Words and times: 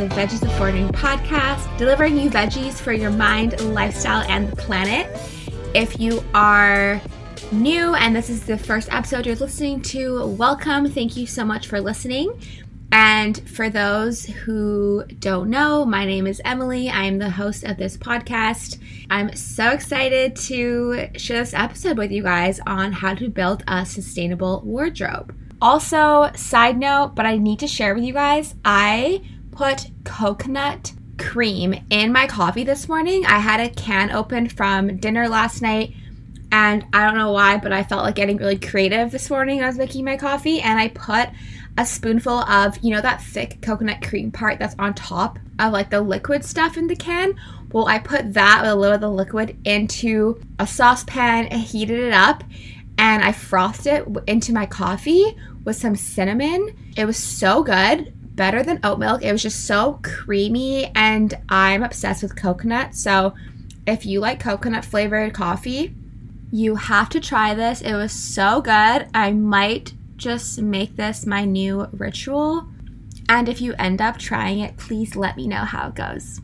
the 0.00 0.14
Veggies 0.14 0.42
of 0.42 0.50
Fortune 0.56 0.88
podcast, 0.88 1.76
delivering 1.76 2.16
you 2.16 2.30
veggies 2.30 2.80
for 2.80 2.90
your 2.90 3.10
mind, 3.10 3.60
lifestyle, 3.60 4.22
and 4.30 4.48
the 4.48 4.56
planet. 4.56 5.06
If 5.74 6.00
you 6.00 6.24
are 6.32 7.02
new 7.52 7.94
and 7.94 8.16
this 8.16 8.30
is 8.30 8.46
the 8.46 8.56
first 8.56 8.90
episode 8.90 9.26
you're 9.26 9.36
listening 9.36 9.82
to, 9.82 10.24
welcome. 10.24 10.90
Thank 10.90 11.18
you 11.18 11.26
so 11.26 11.44
much 11.44 11.66
for 11.66 11.82
listening. 11.82 12.32
And 12.92 13.46
for 13.46 13.68
those 13.68 14.24
who 14.24 15.04
don't 15.18 15.50
know, 15.50 15.84
my 15.84 16.06
name 16.06 16.26
is 16.26 16.40
Emily. 16.46 16.88
I'm 16.88 17.18
the 17.18 17.28
host 17.28 17.64
of 17.64 17.76
this 17.76 17.98
podcast. 17.98 18.78
I'm 19.10 19.36
so 19.36 19.68
excited 19.68 20.34
to 20.34 21.10
share 21.16 21.40
this 21.40 21.52
episode 21.52 21.98
with 21.98 22.10
you 22.10 22.22
guys 22.22 22.58
on 22.66 22.92
how 22.92 23.14
to 23.16 23.28
build 23.28 23.64
a 23.68 23.84
sustainable 23.84 24.62
wardrobe. 24.64 25.36
Also, 25.60 26.30
side 26.34 26.78
note, 26.78 27.12
but 27.14 27.26
I 27.26 27.36
need 27.36 27.58
to 27.58 27.68
share 27.68 27.94
with 27.94 28.04
you 28.04 28.14
guys, 28.14 28.54
I 28.64 29.20
put 29.60 29.90
coconut 30.04 30.90
cream 31.18 31.74
in 31.90 32.10
my 32.10 32.26
coffee 32.26 32.64
this 32.64 32.88
morning. 32.88 33.26
I 33.26 33.40
had 33.40 33.60
a 33.60 33.68
can 33.68 34.10
open 34.10 34.48
from 34.48 34.96
dinner 34.96 35.28
last 35.28 35.60
night 35.60 35.92
and 36.50 36.86
I 36.94 37.04
don't 37.04 37.14
know 37.14 37.32
why, 37.32 37.58
but 37.58 37.70
I 37.70 37.84
felt 37.84 38.02
like 38.02 38.14
getting 38.14 38.38
really 38.38 38.58
creative 38.58 39.10
this 39.10 39.28
morning. 39.28 39.62
I 39.62 39.66
was 39.66 39.76
making 39.76 40.06
my 40.06 40.16
coffee 40.16 40.62
and 40.62 40.78
I 40.78 40.88
put 40.88 41.28
a 41.76 41.84
spoonful 41.84 42.38
of, 42.38 42.78
you 42.78 42.90
know, 42.94 43.02
that 43.02 43.22
thick 43.22 43.60
coconut 43.60 44.00
cream 44.00 44.30
part 44.30 44.58
that's 44.58 44.74
on 44.78 44.94
top 44.94 45.38
of 45.58 45.74
like 45.74 45.90
the 45.90 46.00
liquid 46.00 46.42
stuff 46.42 46.78
in 46.78 46.86
the 46.86 46.96
can. 46.96 47.34
Well, 47.70 47.86
I 47.86 47.98
put 47.98 48.32
that 48.32 48.62
with 48.62 48.70
a 48.70 48.74
little 48.74 48.94
of 48.94 49.02
the 49.02 49.10
liquid 49.10 49.58
into 49.66 50.40
a 50.58 50.66
saucepan 50.66 51.48
and 51.48 51.60
heated 51.60 52.00
it 52.00 52.14
up 52.14 52.44
and 52.96 53.22
I 53.22 53.32
frothed 53.32 53.86
it 53.86 54.06
into 54.26 54.54
my 54.54 54.64
coffee 54.64 55.36
with 55.64 55.76
some 55.76 55.96
cinnamon. 55.96 56.74
It 56.96 57.04
was 57.04 57.18
so 57.18 57.62
good, 57.62 58.14
better 58.40 58.62
than 58.62 58.80
oat 58.82 58.98
milk. 58.98 59.22
It 59.22 59.32
was 59.32 59.42
just 59.42 59.66
so 59.66 60.00
creamy 60.02 60.90
and 60.94 61.34
I'm 61.50 61.82
obsessed 61.82 62.22
with 62.22 62.36
coconut. 62.36 62.94
So 62.94 63.34
if 63.86 64.06
you 64.06 64.20
like 64.20 64.40
coconut 64.40 64.82
flavored 64.82 65.34
coffee, 65.34 65.94
you 66.50 66.76
have 66.76 67.10
to 67.10 67.20
try 67.20 67.52
this. 67.52 67.82
It 67.82 67.92
was 67.92 68.12
so 68.12 68.62
good. 68.62 69.08
I 69.12 69.32
might 69.32 69.92
just 70.16 70.58
make 70.58 70.96
this 70.96 71.26
my 71.26 71.44
new 71.44 71.86
ritual. 71.92 72.66
And 73.28 73.46
if 73.46 73.60
you 73.60 73.74
end 73.78 74.00
up 74.00 74.16
trying 74.16 74.60
it, 74.60 74.78
please 74.78 75.14
let 75.14 75.36
me 75.36 75.46
know 75.46 75.66
how 75.66 75.88
it 75.88 75.94
goes. 75.94 76.40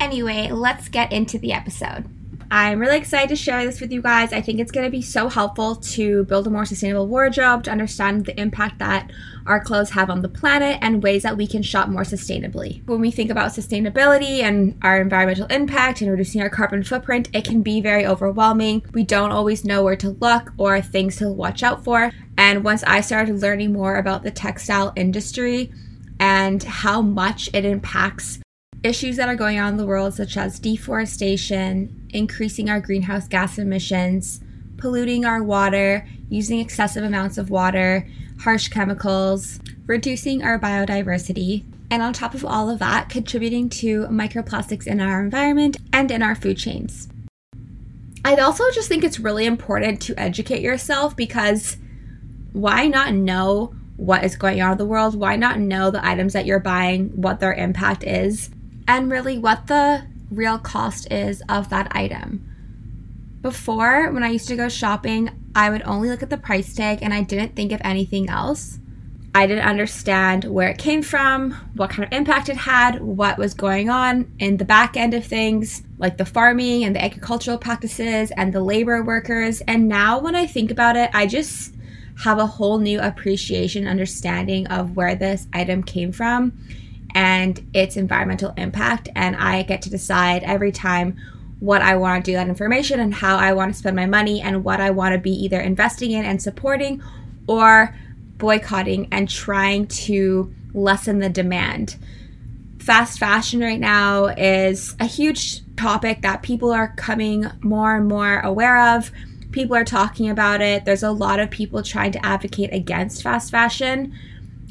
Anyway, 0.00 0.48
let's 0.50 0.88
get 0.88 1.12
into 1.12 1.38
the 1.38 1.52
episode. 1.52 2.06
I'm 2.50 2.78
really 2.78 2.96
excited 2.96 3.28
to 3.28 3.36
share 3.36 3.62
this 3.66 3.78
with 3.78 3.92
you 3.92 4.00
guys. 4.00 4.32
I 4.32 4.40
think 4.40 4.58
it's 4.58 4.72
going 4.72 4.86
to 4.86 4.90
be 4.90 5.02
so 5.02 5.28
helpful 5.28 5.76
to 5.76 6.24
build 6.24 6.46
a 6.46 6.50
more 6.50 6.64
sustainable 6.64 7.06
wardrobe, 7.06 7.64
to 7.64 7.70
understand 7.70 8.24
the 8.24 8.40
impact 8.40 8.78
that 8.78 9.10
our 9.46 9.60
clothes 9.60 9.90
have 9.90 10.08
on 10.08 10.22
the 10.22 10.30
planet, 10.30 10.78
and 10.80 11.02
ways 11.02 11.24
that 11.24 11.36
we 11.36 11.46
can 11.46 11.62
shop 11.62 11.90
more 11.90 12.04
sustainably. 12.04 12.86
When 12.86 13.00
we 13.00 13.10
think 13.10 13.30
about 13.30 13.50
sustainability 13.50 14.40
and 14.40 14.78
our 14.80 14.98
environmental 14.98 15.46
impact 15.48 16.00
and 16.00 16.10
reducing 16.10 16.40
our 16.40 16.48
carbon 16.48 16.82
footprint, 16.82 17.28
it 17.34 17.44
can 17.44 17.62
be 17.62 17.82
very 17.82 18.06
overwhelming. 18.06 18.82
We 18.94 19.04
don't 19.04 19.30
always 19.30 19.66
know 19.66 19.82
where 19.82 19.96
to 19.96 20.10
look 20.10 20.52
or 20.56 20.80
things 20.80 21.16
to 21.16 21.30
watch 21.30 21.62
out 21.62 21.84
for. 21.84 22.10
And 22.38 22.64
once 22.64 22.82
I 22.84 23.02
started 23.02 23.42
learning 23.42 23.74
more 23.74 23.96
about 23.96 24.22
the 24.22 24.30
textile 24.30 24.94
industry 24.96 25.70
and 26.18 26.62
how 26.62 27.02
much 27.02 27.50
it 27.52 27.66
impacts 27.66 28.40
issues 28.82 29.16
that 29.16 29.28
are 29.28 29.36
going 29.36 29.58
on 29.58 29.72
in 29.72 29.76
the 29.76 29.86
world, 29.86 30.14
such 30.14 30.36
as 30.36 30.58
deforestation, 30.58 32.08
increasing 32.10 32.70
our 32.70 32.80
greenhouse 32.80 33.28
gas 33.28 33.58
emissions, 33.58 34.40
polluting 34.76 35.24
our 35.24 35.42
water, 35.42 36.06
using 36.28 36.60
excessive 36.60 37.02
amounts 37.02 37.38
of 37.38 37.50
water, 37.50 38.08
harsh 38.40 38.68
chemicals, 38.68 39.58
reducing 39.86 40.42
our 40.42 40.58
biodiversity, 40.58 41.64
and 41.90 42.02
on 42.02 42.12
top 42.12 42.34
of 42.34 42.44
all 42.44 42.70
of 42.70 42.78
that, 42.78 43.08
contributing 43.08 43.68
to 43.68 44.02
microplastics 44.06 44.86
in 44.86 45.00
our 45.00 45.20
environment 45.20 45.76
and 45.92 46.10
in 46.10 46.22
our 46.22 46.34
food 46.34 46.58
chains. 46.58 47.08
I 48.24 48.36
also 48.36 48.64
just 48.72 48.88
think 48.88 49.04
it's 49.04 49.18
really 49.18 49.46
important 49.46 50.02
to 50.02 50.20
educate 50.20 50.60
yourself 50.60 51.16
because 51.16 51.76
why 52.52 52.86
not 52.86 53.14
know 53.14 53.74
what 53.96 54.22
is 54.22 54.36
going 54.36 54.60
on 54.60 54.72
in 54.72 54.78
the 54.78 54.84
world? 54.84 55.18
Why 55.18 55.36
not 55.36 55.58
know 55.58 55.90
the 55.90 56.06
items 56.06 56.34
that 56.34 56.46
you're 56.46 56.60
buying, 56.60 57.08
what 57.20 57.40
their 57.40 57.54
impact 57.54 58.04
is, 58.04 58.50
and 58.88 59.12
really 59.12 59.38
what 59.38 59.66
the 59.66 60.06
real 60.30 60.58
cost 60.58 61.12
is 61.12 61.42
of 61.48 61.68
that 61.68 61.94
item? 61.94 62.44
Before, 63.42 64.10
when 64.10 64.24
I 64.24 64.30
used 64.30 64.48
to 64.48 64.56
go 64.56 64.68
shopping, 64.68 65.30
I 65.54 65.70
would 65.70 65.82
only 65.82 66.08
look 66.08 66.22
at 66.22 66.30
the 66.30 66.38
price 66.38 66.74
tag 66.74 67.00
and 67.02 67.14
I 67.14 67.22
didn't 67.22 67.54
think 67.54 67.70
of 67.70 67.80
anything 67.84 68.28
else. 68.28 68.80
I 69.34 69.46
didn't 69.46 69.66
understand 69.66 70.44
where 70.44 70.68
it 70.68 70.78
came 70.78 71.02
from, 71.02 71.52
what 71.76 71.90
kind 71.90 72.02
of 72.02 72.12
impact 72.12 72.48
it 72.48 72.56
had, 72.56 73.00
what 73.00 73.38
was 73.38 73.54
going 73.54 73.90
on 73.90 74.32
in 74.38 74.56
the 74.56 74.64
back 74.64 74.96
end 74.96 75.14
of 75.14 75.24
things, 75.24 75.82
like 75.98 76.16
the 76.16 76.24
farming 76.24 76.82
and 76.82 76.96
the 76.96 77.04
agricultural 77.04 77.58
practices 77.58 78.32
and 78.32 78.52
the 78.52 78.62
labor 78.62 79.02
workers. 79.02 79.60
And 79.68 79.86
now 79.86 80.18
when 80.18 80.34
I 80.34 80.46
think 80.46 80.70
about 80.70 80.96
it, 80.96 81.10
I 81.12 81.26
just 81.26 81.74
have 82.24 82.38
a 82.38 82.46
whole 82.46 82.78
new 82.78 82.98
appreciation, 83.00 83.86
understanding 83.86 84.66
of 84.68 84.96
where 84.96 85.14
this 85.14 85.46
item 85.52 85.84
came 85.84 86.10
from 86.10 86.52
and 87.14 87.68
its 87.74 87.96
environmental 87.96 88.52
impact. 88.56 89.08
And 89.14 89.36
I 89.36 89.62
get 89.62 89.82
to 89.82 89.90
decide 89.90 90.42
every 90.42 90.72
time 90.72 91.16
what 91.60 91.82
I 91.82 91.96
want 91.96 92.24
to 92.24 92.30
do 92.30 92.36
that 92.36 92.48
information 92.48 93.00
and 93.00 93.12
how 93.12 93.36
I 93.36 93.52
want 93.52 93.72
to 93.72 93.78
spend 93.78 93.96
my 93.96 94.06
money 94.06 94.40
and 94.40 94.64
what 94.64 94.80
I 94.80 94.90
want 94.90 95.14
to 95.14 95.18
be 95.18 95.32
either 95.32 95.60
investing 95.60 96.12
in 96.12 96.24
and 96.24 96.40
supporting 96.40 97.02
or 97.46 97.94
boycotting 98.36 99.08
and 99.10 99.28
trying 99.28 99.86
to 99.88 100.54
lessen 100.72 101.18
the 101.18 101.28
demand. 101.28 101.96
Fast 102.78 103.18
fashion 103.18 103.60
right 103.60 103.80
now 103.80 104.26
is 104.26 104.94
a 105.00 105.06
huge 105.06 105.62
topic 105.76 106.22
that 106.22 106.42
people 106.42 106.70
are 106.70 106.94
coming 106.96 107.46
more 107.60 107.96
and 107.96 108.06
more 108.06 108.40
aware 108.40 108.94
of 108.94 109.10
people 109.52 109.76
are 109.76 109.84
talking 109.84 110.28
about 110.28 110.60
it. 110.60 110.84
There's 110.84 111.02
a 111.02 111.10
lot 111.10 111.40
of 111.40 111.50
people 111.50 111.82
trying 111.82 112.12
to 112.12 112.24
advocate 112.24 112.72
against 112.72 113.22
fast 113.22 113.50
fashion. 113.50 114.14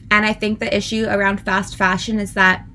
And 0.10 0.26
I 0.26 0.34
think 0.34 0.60
the 0.60 0.76
issue 0.76 1.06
around 1.10 1.42
fast 1.42 1.76
fashion 1.76 2.20
is 2.20 2.34
that 2.34 2.66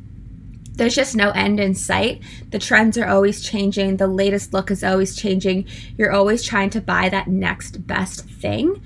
there's 0.74 0.94
just 0.94 1.14
no 1.14 1.30
end 1.30 1.60
in 1.60 1.74
sight. 1.74 2.22
The 2.50 2.58
trends 2.58 2.96
are 2.96 3.06
always 3.06 3.42
changing, 3.42 3.96
the 3.98 4.06
latest 4.06 4.52
look 4.52 4.70
is 4.70 4.82
always 4.82 5.14
changing. 5.16 5.66
You're 5.98 6.12
always 6.12 6.42
trying 6.42 6.70
to 6.70 6.80
buy 6.80 7.08
that 7.10 7.28
next 7.28 7.86
best 7.86 8.24
thing. 8.24 8.82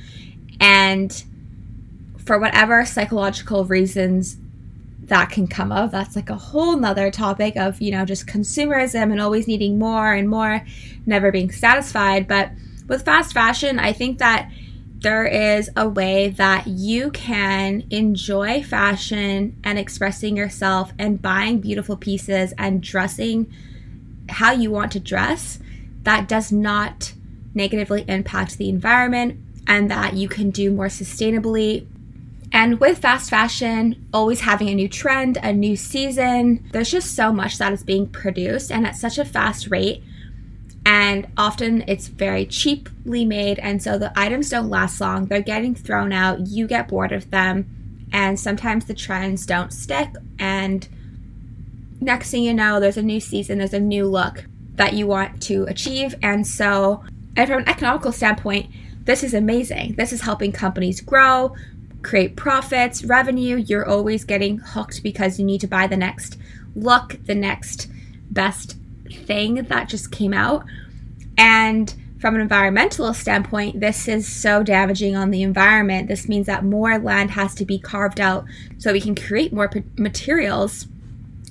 And 0.60 1.24
for 2.24 2.38
whatever 2.38 2.84
psychological 2.84 3.64
reasons 3.64 4.36
that 5.04 5.30
can 5.30 5.46
come 5.46 5.70
of, 5.70 5.92
that's 5.92 6.16
like 6.16 6.28
a 6.28 6.36
whole 6.36 6.76
nother 6.76 7.10
topic 7.10 7.56
of, 7.56 7.80
you 7.80 7.92
know, 7.92 8.04
just 8.04 8.26
consumerism 8.26 9.12
and 9.12 9.20
always 9.20 9.46
needing 9.46 9.78
more 9.78 10.12
and 10.12 10.28
more, 10.28 10.66
never 11.06 11.30
being 11.30 11.52
satisfied. 11.52 12.26
But 12.26 12.50
with 12.88 13.04
fast 13.04 13.32
fashion, 13.32 13.78
I 13.78 13.92
think 13.92 14.18
that 14.18 14.50
there 15.00 15.26
is 15.26 15.70
a 15.76 15.88
way 15.88 16.30
that 16.30 16.66
you 16.66 17.10
can 17.10 17.84
enjoy 17.90 18.62
fashion 18.62 19.56
and 19.62 19.78
expressing 19.78 20.36
yourself 20.36 20.92
and 20.98 21.20
buying 21.20 21.60
beautiful 21.60 21.96
pieces 21.96 22.54
and 22.56 22.82
dressing 22.82 23.52
how 24.28 24.52
you 24.52 24.70
want 24.70 24.92
to 24.92 25.00
dress 25.00 25.58
that 26.02 26.28
does 26.28 26.50
not 26.50 27.12
negatively 27.54 28.04
impact 28.08 28.58
the 28.58 28.68
environment 28.68 29.38
and 29.66 29.90
that 29.90 30.14
you 30.14 30.28
can 30.28 30.50
do 30.50 30.70
more 30.70 30.86
sustainably. 30.86 31.86
And 32.52 32.80
with 32.80 32.98
fast 32.98 33.28
fashion, 33.28 34.06
always 34.14 34.40
having 34.40 34.68
a 34.68 34.74
new 34.74 34.88
trend, 34.88 35.36
a 35.42 35.52
new 35.52 35.76
season, 35.76 36.64
there's 36.72 36.90
just 36.90 37.14
so 37.14 37.32
much 37.32 37.58
that 37.58 37.72
is 37.72 37.82
being 37.82 38.06
produced 38.06 38.70
and 38.70 38.86
at 38.86 38.96
such 38.96 39.18
a 39.18 39.24
fast 39.24 39.68
rate 39.68 40.03
and 40.86 41.27
often 41.36 41.83
it's 41.88 42.06
very 42.06 42.47
cheaply 42.47 43.24
made. 43.24 43.59
And 43.59 43.83
so 43.83 43.98
the 43.98 44.16
items 44.16 44.50
don't 44.50 44.71
last 44.71 45.00
long. 45.00 45.27
They're 45.27 45.42
getting 45.42 45.74
thrown 45.74 46.12
out. 46.12 46.47
You 46.47 46.68
get 46.68 46.86
bored 46.86 47.10
of 47.10 47.28
them. 47.33 48.06
And 48.12 48.38
sometimes 48.38 48.84
the 48.84 48.94
trends 48.94 49.47
don't 49.47 49.72
stick. 49.72 50.09
And 50.38 50.86
next 52.00 52.30
thing 52.30 52.44
you 52.44 52.54
know 52.54 52.78
there's 52.78 52.97
a 52.97 53.03
new 53.03 53.18
season. 53.18 53.59
There's 53.59 53.74
a 53.74 53.80
new 53.80 54.06
look 54.06 54.44
that 54.77 54.92
you 54.92 55.09
want 55.09 55.42
to 55.42 55.65
achieve. 55.65 56.15
And 56.22 56.47
so 56.47 57.03
and 57.36 57.48
from 57.48 57.62
an 57.62 57.68
economical 57.68 58.12
standpoint 58.12 58.71
this 59.06 59.24
is 59.24 59.34
amazing. 59.34 59.94
This 59.97 60.12
is 60.12 60.21
helping 60.21 60.53
companies 60.53 61.00
grow 61.00 61.56
create 62.04 62.36
profits 62.36 63.03
revenue. 63.03 63.56
You're 63.56 63.88
always 63.88 64.24
getting 64.24 64.59
hooked 64.59 65.03
because 65.03 65.41
you 65.41 65.44
need 65.44 65.62
to 65.62 65.66
buy 65.66 65.88
the 65.88 65.97
next 65.97 66.38
look 66.77 67.18
the 67.24 67.34
next 67.34 67.88
best 68.30 68.77
thing 69.12 69.54
that 69.64 69.88
just 69.88 70.10
came 70.10 70.32
out. 70.32 70.64
And 71.38 71.94
from 72.18 72.34
an 72.34 72.41
environmental 72.41 73.12
standpoint, 73.12 73.80
this 73.80 74.08
is 74.08 74.26
so 74.26 74.62
damaging 74.62 75.14
on 75.14 75.30
the 75.30 75.42
environment. 75.42 76.08
This 76.08 76.28
means 76.28 76.47
that 76.47 76.64
more 76.64 76.98
land 76.98 77.32
has 77.32 77.54
to 77.56 77.64
be 77.64 77.78
carved 77.78 78.20
out 78.20 78.44
so 78.78 78.92
we 78.92 79.00
can 79.00 79.14
create 79.14 79.53
more 79.53 79.68
p- 79.68 79.84
materials. 79.97 80.86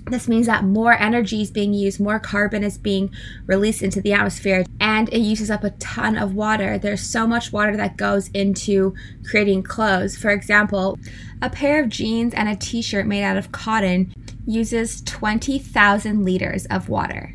This 0.08 0.28
means 0.28 0.46
that 0.48 0.64
more 0.64 0.94
energy 0.94 1.42
is 1.42 1.50
being 1.50 1.74
used, 1.74 2.00
more 2.00 2.20
carbon 2.20 2.64
is 2.64 2.78
being 2.78 3.12
released 3.48 3.82
into 3.82 4.02
the 4.02 4.14
atmosphere, 4.14 4.64
and 4.80 5.10
it 5.10 5.20
uses 5.20 5.50
up 5.50 5.64
a 5.64 5.72
ton 5.72 6.16
of 6.16 6.36
water. 6.36 6.78
There's 6.78 7.02
so 7.02 7.26
much 7.26 7.52
water 7.52 7.76
that 7.78 7.98
goes 7.98 8.30
into 8.30 8.94
creating 9.28 9.64
clothes. 9.64 10.16
For 10.16 10.30
example, 10.30 11.00
a 11.42 11.50
pair 11.50 11.82
of 11.82 11.90
jeans 11.90 12.34
and 12.34 12.50
a 12.50 12.56
t 12.56 12.82
shirt 12.82 13.08
made 13.08 13.24
out 13.24 13.38
of 13.38 13.52
cotton 13.52 14.14
uses 14.46 15.02
20,000 15.02 16.24
liters 16.24 16.66
of 16.68 16.88
water. 16.88 17.35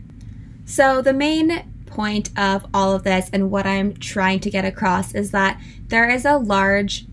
So, 0.70 1.02
the 1.02 1.12
main 1.12 1.64
point 1.86 2.30
of 2.38 2.64
all 2.72 2.94
of 2.94 3.02
this 3.02 3.28
and 3.32 3.50
what 3.50 3.66
I'm 3.66 3.92
trying 3.94 4.38
to 4.38 4.50
get 4.50 4.64
across 4.64 5.16
is 5.16 5.32
that 5.32 5.60
there 5.88 6.08
is 6.08 6.24
a 6.24 6.36
large 6.36 7.06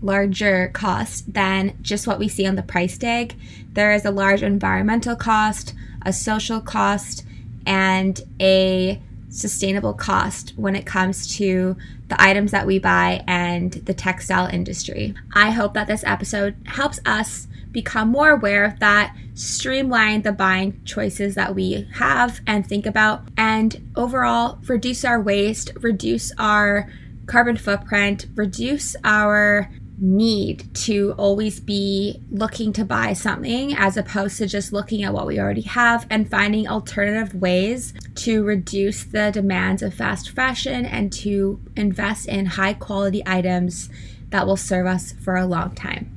larger 0.00 0.70
cost 0.72 1.34
than 1.34 1.76
just 1.82 2.06
what 2.06 2.18
we 2.18 2.28
see 2.28 2.46
on 2.46 2.54
the 2.54 2.62
price 2.62 2.96
tag. 2.96 3.34
There 3.74 3.92
is 3.92 4.06
a 4.06 4.10
large 4.10 4.42
environmental 4.42 5.16
cost, 5.16 5.74
a 6.00 6.14
social 6.14 6.62
cost, 6.62 7.26
and 7.66 8.18
a 8.40 9.02
sustainable 9.28 9.92
cost 9.92 10.54
when 10.56 10.74
it 10.74 10.86
comes 10.86 11.36
to 11.36 11.76
the 12.08 12.20
items 12.20 12.50
that 12.50 12.66
we 12.66 12.78
buy 12.78 13.22
and 13.26 13.72
the 13.72 13.94
textile 13.94 14.46
industry. 14.46 15.14
I 15.34 15.50
hope 15.50 15.74
that 15.74 15.86
this 15.86 16.04
episode 16.04 16.56
helps 16.66 17.00
us 17.04 17.46
become 17.70 18.08
more 18.08 18.30
aware 18.30 18.64
of 18.64 18.78
that, 18.80 19.14
streamline 19.34 20.22
the 20.22 20.32
buying 20.32 20.80
choices 20.84 21.34
that 21.34 21.54
we 21.54 21.86
have 21.94 22.40
and 22.46 22.66
think 22.66 22.86
about, 22.86 23.28
and 23.36 23.90
overall 23.94 24.58
reduce 24.66 25.04
our 25.04 25.20
waste, 25.20 25.72
reduce 25.80 26.32
our 26.38 26.88
carbon 27.26 27.56
footprint, 27.56 28.26
reduce 28.34 28.96
our 29.04 29.70
need 30.00 30.72
to 30.74 31.12
always 31.18 31.60
be 31.60 32.20
looking 32.30 32.72
to 32.72 32.84
buy 32.84 33.12
something 33.12 33.74
as 33.74 33.96
opposed 33.96 34.38
to 34.38 34.46
just 34.46 34.72
looking 34.72 35.02
at 35.02 35.12
what 35.12 35.26
we 35.26 35.38
already 35.38 35.62
have 35.62 36.06
and 36.08 36.30
finding 36.30 36.68
alternative 36.68 37.34
ways 37.34 37.92
to 38.14 38.44
reduce 38.44 39.04
the 39.04 39.30
demands 39.32 39.82
of 39.82 39.92
fast 39.92 40.30
fashion 40.30 40.84
and 40.86 41.12
to 41.12 41.60
invest 41.76 42.28
in 42.28 42.46
high 42.46 42.74
quality 42.74 43.22
items 43.26 43.88
that 44.30 44.46
will 44.46 44.56
serve 44.56 44.86
us 44.86 45.12
for 45.12 45.36
a 45.36 45.46
long 45.46 45.74
time. 45.74 46.14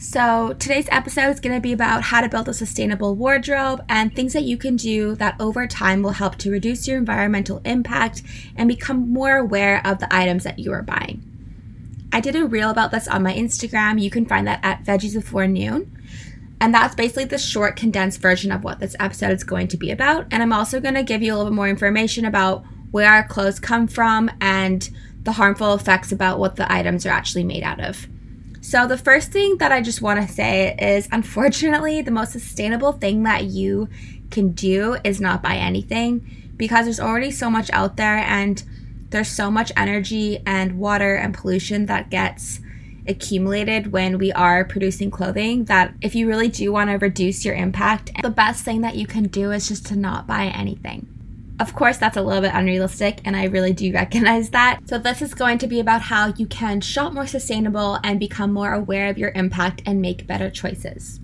So, 0.00 0.54
today's 0.60 0.86
episode 0.92 1.30
is 1.30 1.40
going 1.40 1.56
to 1.56 1.60
be 1.60 1.72
about 1.72 2.04
how 2.04 2.20
to 2.20 2.28
build 2.28 2.48
a 2.48 2.54
sustainable 2.54 3.16
wardrobe 3.16 3.84
and 3.88 4.14
things 4.14 4.32
that 4.32 4.44
you 4.44 4.56
can 4.56 4.76
do 4.76 5.16
that 5.16 5.34
over 5.40 5.66
time 5.66 6.02
will 6.02 6.12
help 6.12 6.36
to 6.36 6.52
reduce 6.52 6.86
your 6.86 6.98
environmental 6.98 7.60
impact 7.64 8.22
and 8.54 8.68
become 8.68 9.12
more 9.12 9.36
aware 9.36 9.84
of 9.84 9.98
the 9.98 10.14
items 10.14 10.44
that 10.44 10.60
you 10.60 10.72
are 10.72 10.82
buying. 10.82 11.37
I 12.12 12.20
did 12.20 12.36
a 12.36 12.46
reel 12.46 12.70
about 12.70 12.90
this 12.90 13.08
on 13.08 13.22
my 13.22 13.34
Instagram. 13.34 14.00
You 14.00 14.10
can 14.10 14.26
find 14.26 14.46
that 14.46 14.60
at 14.62 14.84
Veggies 14.84 15.14
Before 15.14 15.46
Noon. 15.46 15.94
And 16.60 16.74
that's 16.74 16.94
basically 16.94 17.26
the 17.26 17.38
short, 17.38 17.76
condensed 17.76 18.20
version 18.20 18.50
of 18.50 18.64
what 18.64 18.80
this 18.80 18.96
episode 18.98 19.30
is 19.30 19.44
going 19.44 19.68
to 19.68 19.76
be 19.76 19.90
about. 19.90 20.26
And 20.30 20.42
I'm 20.42 20.52
also 20.52 20.80
going 20.80 20.94
to 20.94 21.02
give 21.02 21.22
you 21.22 21.32
a 21.32 21.36
little 21.36 21.50
bit 21.50 21.56
more 21.56 21.68
information 21.68 22.24
about 22.24 22.64
where 22.90 23.10
our 23.10 23.26
clothes 23.26 23.60
come 23.60 23.86
from 23.86 24.30
and 24.40 24.88
the 25.22 25.32
harmful 25.32 25.74
effects 25.74 26.10
about 26.10 26.38
what 26.38 26.56
the 26.56 26.70
items 26.72 27.04
are 27.06 27.10
actually 27.10 27.44
made 27.44 27.62
out 27.62 27.80
of. 27.80 28.06
So, 28.60 28.86
the 28.86 28.98
first 28.98 29.30
thing 29.30 29.58
that 29.58 29.72
I 29.72 29.80
just 29.80 30.02
want 30.02 30.20
to 30.20 30.32
say 30.32 30.74
is 30.80 31.08
unfortunately, 31.12 32.02
the 32.02 32.10
most 32.10 32.32
sustainable 32.32 32.92
thing 32.92 33.22
that 33.22 33.44
you 33.44 33.88
can 34.30 34.50
do 34.52 34.96
is 35.04 35.20
not 35.20 35.42
buy 35.42 35.56
anything 35.56 36.52
because 36.56 36.84
there's 36.84 37.00
already 37.00 37.30
so 37.30 37.48
much 37.48 37.70
out 37.70 37.96
there 37.96 38.16
and 38.16 38.62
there's 39.10 39.28
so 39.28 39.50
much 39.50 39.72
energy 39.76 40.42
and 40.46 40.78
water 40.78 41.14
and 41.14 41.34
pollution 41.34 41.86
that 41.86 42.10
gets 42.10 42.60
accumulated 43.06 43.90
when 43.90 44.18
we 44.18 44.30
are 44.32 44.64
producing 44.64 45.10
clothing 45.10 45.64
that 45.64 45.94
if 46.02 46.14
you 46.14 46.28
really 46.28 46.48
do 46.48 46.70
want 46.72 46.90
to 46.90 46.96
reduce 46.96 47.44
your 47.44 47.54
impact, 47.54 48.10
the 48.22 48.30
best 48.30 48.64
thing 48.64 48.82
that 48.82 48.96
you 48.96 49.06
can 49.06 49.24
do 49.24 49.50
is 49.50 49.68
just 49.68 49.86
to 49.86 49.96
not 49.96 50.26
buy 50.26 50.44
anything. 50.46 51.06
Of 51.58 51.74
course, 51.74 51.96
that's 51.96 52.16
a 52.16 52.22
little 52.22 52.42
bit 52.42 52.54
unrealistic, 52.54 53.20
and 53.24 53.34
I 53.34 53.44
really 53.44 53.72
do 53.72 53.92
recognize 53.94 54.50
that. 54.50 54.80
So, 54.86 54.98
this 54.98 55.22
is 55.22 55.34
going 55.34 55.58
to 55.58 55.66
be 55.66 55.80
about 55.80 56.02
how 56.02 56.28
you 56.36 56.46
can 56.46 56.80
shop 56.80 57.12
more 57.12 57.26
sustainable 57.26 57.98
and 58.04 58.20
become 58.20 58.52
more 58.52 58.72
aware 58.72 59.08
of 59.08 59.18
your 59.18 59.32
impact 59.34 59.82
and 59.84 60.00
make 60.00 60.26
better 60.26 60.50
choices. 60.50 61.18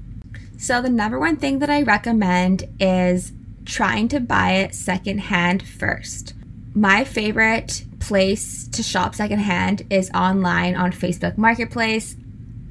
So, 0.57 0.83
the 0.83 0.91
number 0.91 1.21
one 1.21 1.37
thing 1.37 1.61
that 1.61 1.71
I 1.71 1.83
recommend 1.83 2.65
is 2.81 3.33
trying 3.65 4.09
to 4.09 4.21
buy 4.21 4.55
it 4.55 4.75
secondhand 4.75 5.63
first 5.63 6.35
my 6.75 7.05
favorite 7.05 7.85
place 8.01 8.67
to 8.69 8.83
shop 8.83 9.15
secondhand 9.15 9.83
is 9.91 10.11
online 10.13 10.75
on 10.75 10.93
Facebook 10.93 11.39
Marketplace 11.39 12.17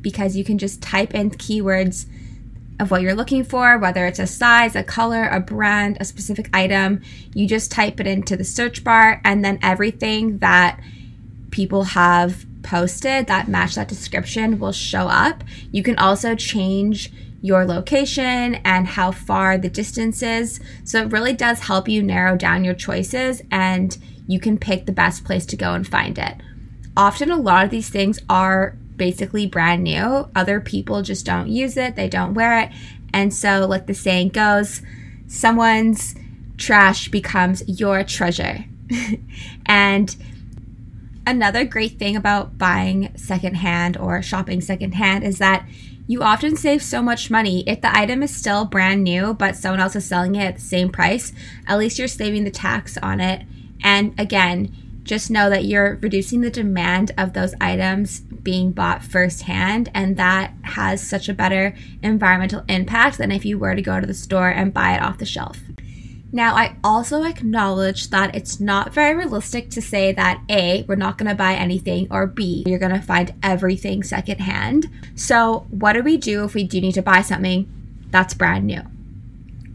because 0.01 0.35
you 0.35 0.43
can 0.43 0.57
just 0.57 0.81
type 0.81 1.13
in 1.13 1.31
keywords 1.31 2.05
of 2.79 2.91
what 2.91 3.01
you're 3.01 3.15
looking 3.15 3.43
for, 3.43 3.77
whether 3.77 4.05
it's 4.05 4.19
a 4.19 4.27
size, 4.27 4.75
a 4.75 4.83
color, 4.83 5.27
a 5.27 5.39
brand, 5.39 5.97
a 5.99 6.05
specific 6.05 6.49
item. 6.53 7.01
You 7.33 7.47
just 7.47 7.71
type 7.71 7.99
it 7.99 8.07
into 8.07 8.35
the 8.35 8.43
search 8.43 8.83
bar, 8.83 9.21
and 9.23 9.43
then 9.45 9.59
everything 9.61 10.39
that 10.39 10.79
people 11.51 11.83
have 11.83 12.45
posted 12.63 13.27
that 13.27 13.47
match 13.47 13.75
that 13.75 13.87
description 13.87 14.59
will 14.59 14.71
show 14.71 15.07
up. 15.07 15.43
You 15.71 15.83
can 15.83 15.97
also 15.97 16.35
change 16.35 17.11
your 17.43 17.65
location 17.65 18.55
and 18.63 18.87
how 18.87 19.11
far 19.11 19.57
the 19.57 19.69
distance 19.69 20.23
is. 20.23 20.61
So 20.85 21.01
it 21.01 21.11
really 21.11 21.33
does 21.33 21.59
help 21.59 21.89
you 21.89 22.01
narrow 22.01 22.37
down 22.37 22.63
your 22.63 22.73
choices 22.73 23.41
and 23.51 23.95
you 24.27 24.39
can 24.39 24.57
pick 24.57 24.85
the 24.85 24.93
best 24.93 25.25
place 25.25 25.45
to 25.47 25.57
go 25.57 25.73
and 25.73 25.85
find 25.85 26.17
it. 26.17 26.37
Often, 26.95 27.31
a 27.31 27.35
lot 27.35 27.65
of 27.65 27.71
these 27.71 27.89
things 27.89 28.19
are 28.29 28.77
basically 28.95 29.45
brand 29.45 29.83
new. 29.83 30.29
Other 30.33 30.61
people 30.61 31.01
just 31.01 31.25
don't 31.25 31.49
use 31.49 31.75
it, 31.75 31.97
they 31.97 32.07
don't 32.07 32.33
wear 32.33 32.59
it. 32.61 32.69
And 33.13 33.33
so, 33.33 33.67
like 33.67 33.87
the 33.87 33.93
saying 33.93 34.29
goes, 34.29 34.81
someone's 35.27 36.15
trash 36.57 37.09
becomes 37.09 37.61
your 37.67 38.05
treasure. 38.05 38.63
and 39.65 40.15
another 41.25 41.65
great 41.65 41.97
thing 41.99 42.15
about 42.15 42.57
buying 42.57 43.11
secondhand 43.15 43.97
or 43.97 44.21
shopping 44.21 44.61
secondhand 44.61 45.23
is 45.23 45.37
that 45.39 45.67
you 46.05 46.21
often 46.21 46.57
save 46.57 46.83
so 46.83 47.01
much 47.01 47.31
money. 47.31 47.63
If 47.67 47.81
the 47.81 47.97
item 47.97 48.23
is 48.23 48.35
still 48.35 48.65
brand 48.65 49.03
new, 49.03 49.33
but 49.33 49.55
someone 49.55 49.79
else 49.79 49.95
is 49.95 50.05
selling 50.05 50.35
it 50.35 50.43
at 50.43 50.55
the 50.55 50.61
same 50.61 50.89
price, 50.89 51.31
at 51.65 51.77
least 51.77 51.97
you're 51.97 52.07
saving 52.07 52.43
the 52.43 52.51
tax 52.51 52.97
on 52.97 53.21
it. 53.21 53.45
And 53.83 54.13
again, 54.19 54.75
just 55.03 55.31
know 55.31 55.49
that 55.49 55.65
you're 55.65 55.97
reducing 56.01 56.41
the 56.41 56.49
demand 56.49 57.11
of 57.17 57.33
those 57.33 57.53
items 57.59 58.19
being 58.19 58.71
bought 58.71 59.03
firsthand, 59.03 59.89
and 59.93 60.17
that 60.17 60.53
has 60.63 61.05
such 61.05 61.29
a 61.29 61.33
better 61.33 61.73
environmental 62.01 62.63
impact 62.67 63.17
than 63.17 63.31
if 63.31 63.45
you 63.45 63.57
were 63.57 63.75
to 63.75 63.81
go 63.81 63.99
to 63.99 64.07
the 64.07 64.13
store 64.13 64.49
and 64.49 64.73
buy 64.73 64.95
it 64.95 65.01
off 65.01 65.17
the 65.17 65.25
shelf. 65.25 65.59
Now, 66.35 66.55
I 66.55 66.75
also 66.83 67.23
acknowledge 67.25 68.09
that 68.09 68.35
it's 68.35 68.59
not 68.59 68.91
very 68.91 69.15
realistic 69.15 69.69
to 69.69 69.81
say 69.83 70.11
that 70.13 70.41
A, 70.49 70.83
we're 70.87 70.95
not 70.95 71.19
going 71.19 71.29
to 71.29 71.35
buy 71.35 71.53
anything, 71.53 72.07
or 72.09 72.25
B, 72.25 72.63
you're 72.65 72.79
going 72.79 72.91
to 72.91 72.99
find 72.99 73.35
everything 73.43 74.01
secondhand. 74.01 74.89
So, 75.13 75.67
what 75.69 75.93
do 75.93 76.01
we 76.01 76.17
do 76.17 76.43
if 76.43 76.55
we 76.55 76.63
do 76.63 76.81
need 76.81 76.95
to 76.95 77.03
buy 77.03 77.21
something 77.21 77.71
that's 78.09 78.33
brand 78.33 78.65
new? 78.65 78.81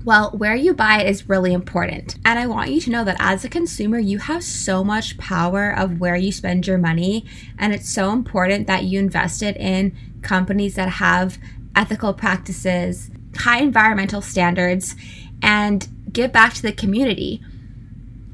Well, 0.04 0.32
where 0.32 0.56
you 0.56 0.74
buy 0.74 1.02
it 1.02 1.08
is 1.08 1.28
really 1.28 1.52
important. 1.52 2.16
And 2.24 2.40
I 2.40 2.48
want 2.48 2.72
you 2.72 2.80
to 2.80 2.90
know 2.90 3.04
that 3.04 3.18
as 3.20 3.44
a 3.44 3.48
consumer, 3.48 3.98
you 4.00 4.18
have 4.18 4.42
so 4.42 4.82
much 4.82 5.16
power 5.16 5.70
of 5.70 6.00
where 6.00 6.16
you 6.16 6.32
spend 6.32 6.66
your 6.66 6.78
money. 6.78 7.24
And 7.56 7.72
it's 7.72 7.88
so 7.88 8.10
important 8.10 8.66
that 8.66 8.82
you 8.82 8.98
invest 8.98 9.44
it 9.44 9.56
in 9.58 9.96
companies 10.22 10.74
that 10.74 10.88
have 10.88 11.38
ethical 11.76 12.14
practices, 12.14 13.10
high 13.36 13.60
environmental 13.60 14.22
standards, 14.22 14.96
and 15.40 15.86
give 16.12 16.32
back 16.32 16.54
to 16.54 16.62
the 16.62 16.72
community. 16.72 17.40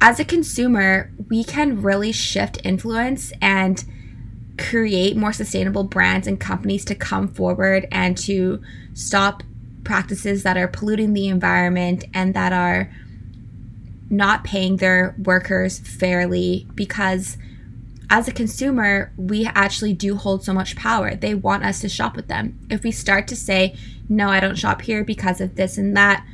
As 0.00 0.20
a 0.20 0.24
consumer, 0.24 1.10
we 1.28 1.44
can 1.44 1.82
really 1.82 2.12
shift 2.12 2.58
influence 2.64 3.32
and 3.40 3.84
create 4.58 5.16
more 5.16 5.32
sustainable 5.32 5.84
brands 5.84 6.26
and 6.26 6.38
companies 6.38 6.84
to 6.84 6.94
come 6.94 7.28
forward 7.28 7.88
and 7.90 8.16
to 8.16 8.62
stop 8.92 9.42
practices 9.82 10.42
that 10.42 10.56
are 10.56 10.68
polluting 10.68 11.12
the 11.12 11.28
environment 11.28 12.04
and 12.14 12.34
that 12.34 12.52
are 12.52 12.90
not 14.10 14.44
paying 14.44 14.76
their 14.76 15.14
workers 15.18 15.78
fairly 15.78 16.66
because 16.74 17.36
as 18.10 18.28
a 18.28 18.32
consumer, 18.32 19.12
we 19.16 19.46
actually 19.54 19.92
do 19.92 20.16
hold 20.16 20.44
so 20.44 20.52
much 20.52 20.76
power. 20.76 21.14
They 21.14 21.34
want 21.34 21.64
us 21.64 21.80
to 21.80 21.88
shop 21.88 22.16
with 22.16 22.28
them. 22.28 22.58
If 22.70 22.82
we 22.82 22.92
start 22.92 23.26
to 23.28 23.36
say, 23.36 23.76
no, 24.08 24.28
I 24.28 24.40
don't 24.40 24.58
shop 24.58 24.82
here 24.82 25.04
because 25.04 25.40
of 25.40 25.56
this 25.56 25.78
and 25.78 25.96
that, 25.96 26.24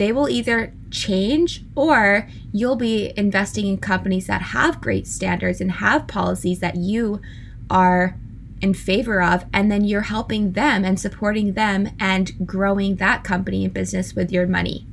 they 0.00 0.12
will 0.12 0.30
either 0.30 0.72
change 0.90 1.62
or 1.76 2.26
you'll 2.52 2.74
be 2.74 3.12
investing 3.18 3.66
in 3.66 3.76
companies 3.76 4.26
that 4.28 4.40
have 4.40 4.80
great 4.80 5.06
standards 5.06 5.60
and 5.60 5.72
have 5.72 6.06
policies 6.06 6.60
that 6.60 6.74
you 6.74 7.20
are 7.68 8.16
in 8.62 8.72
favor 8.72 9.22
of 9.22 9.44
and 9.52 9.70
then 9.70 9.84
you're 9.84 10.00
helping 10.00 10.52
them 10.52 10.86
and 10.86 10.98
supporting 10.98 11.52
them 11.52 11.90
and 12.00 12.46
growing 12.46 12.96
that 12.96 13.22
company 13.22 13.62
and 13.62 13.74
business 13.74 14.14
with 14.14 14.32
your 14.32 14.46
money. 14.46 14.86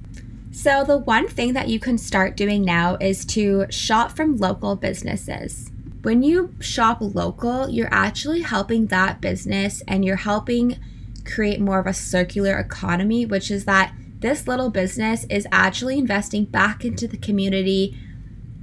So 0.51 0.83
the 0.83 0.97
one 0.97 1.29
thing 1.29 1.53
that 1.53 1.69
you 1.69 1.79
can 1.79 1.97
start 1.97 2.35
doing 2.35 2.65
now 2.65 2.97
is 2.99 3.23
to 3.27 3.65
shop 3.69 4.11
from 4.11 4.35
local 4.35 4.75
businesses. 4.75 5.71
When 6.01 6.21
you 6.21 6.53
shop 6.59 6.97
local, 6.99 7.69
you're 7.69 7.93
actually 7.93 8.41
helping 8.41 8.87
that 8.87 9.21
business 9.21 9.81
and 9.87 10.03
you're 10.03 10.17
helping 10.17 10.77
create 11.23 11.61
more 11.61 11.79
of 11.79 11.87
a 11.87 11.93
circular 11.93 12.57
economy, 12.57 13.25
which 13.25 13.49
is 13.49 13.63
that 13.63 13.93
this 14.19 14.47
little 14.47 14.69
business 14.69 15.25
is 15.29 15.47
actually 15.51 15.97
investing 15.99 16.45
back 16.45 16.83
into 16.83 17.07
the 17.07 17.17
community. 17.17 17.97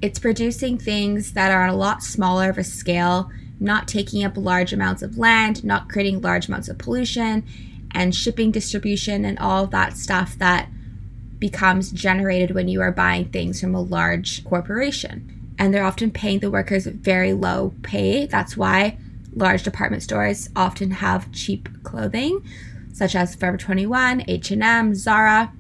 It's 0.03 0.19
producing 0.19 0.79
things 0.79 1.33
that 1.33 1.51
are 1.51 1.63
on 1.63 1.71
a 1.71 1.77
lot 1.77 2.03
smaller 2.03 2.51
of 2.51 2.59
a 2.59 2.65
scale, 2.65 3.31
not 3.61 3.87
taking 3.87 4.25
up 4.25 4.37
large 4.37 4.73
amounts 4.73 5.03
of 5.03 5.17
land, 5.17 5.65
not 5.65 5.89
creating 5.89 6.21
large 6.21 6.49
amounts 6.49 6.69
of 6.69 6.79
pollution, 6.79 7.45
and 7.93 8.15
shipping 8.15 8.51
distribution 8.51 9.25
and 9.25 9.39
all 9.39 9.67
that 9.69 9.97
stuff 9.97 10.37
that 10.39 10.69
becomes 11.39 11.93
generated 11.93 12.53
when 12.53 12.69
you 12.69 12.81
are 12.81 12.91
buying 12.91 13.27
things 13.27 13.61
from 13.61 13.75
a 13.75 13.81
large 13.81 14.45
corporation. 14.45 15.55
And 15.59 15.73
they're 15.73 15.85
often 15.85 16.11
paying 16.11 16.41
the 16.41 16.51
workers 16.51 16.87
very 16.87 17.33
low 17.33 17.75
pay. 17.83 18.27
That's 18.27 18.57
why 18.57 18.99
large 19.37 19.63
department 19.63 20.03
stores 20.03 20.49
often 20.57 20.91
have 20.91 21.31
cheap 21.31 21.69
clothing, 21.85 22.45
such 22.95 23.15
as 23.15 23.35
Forever 23.35 23.59
21, 23.59 24.25
H&M, 24.27 24.95
Zara. 24.95 25.53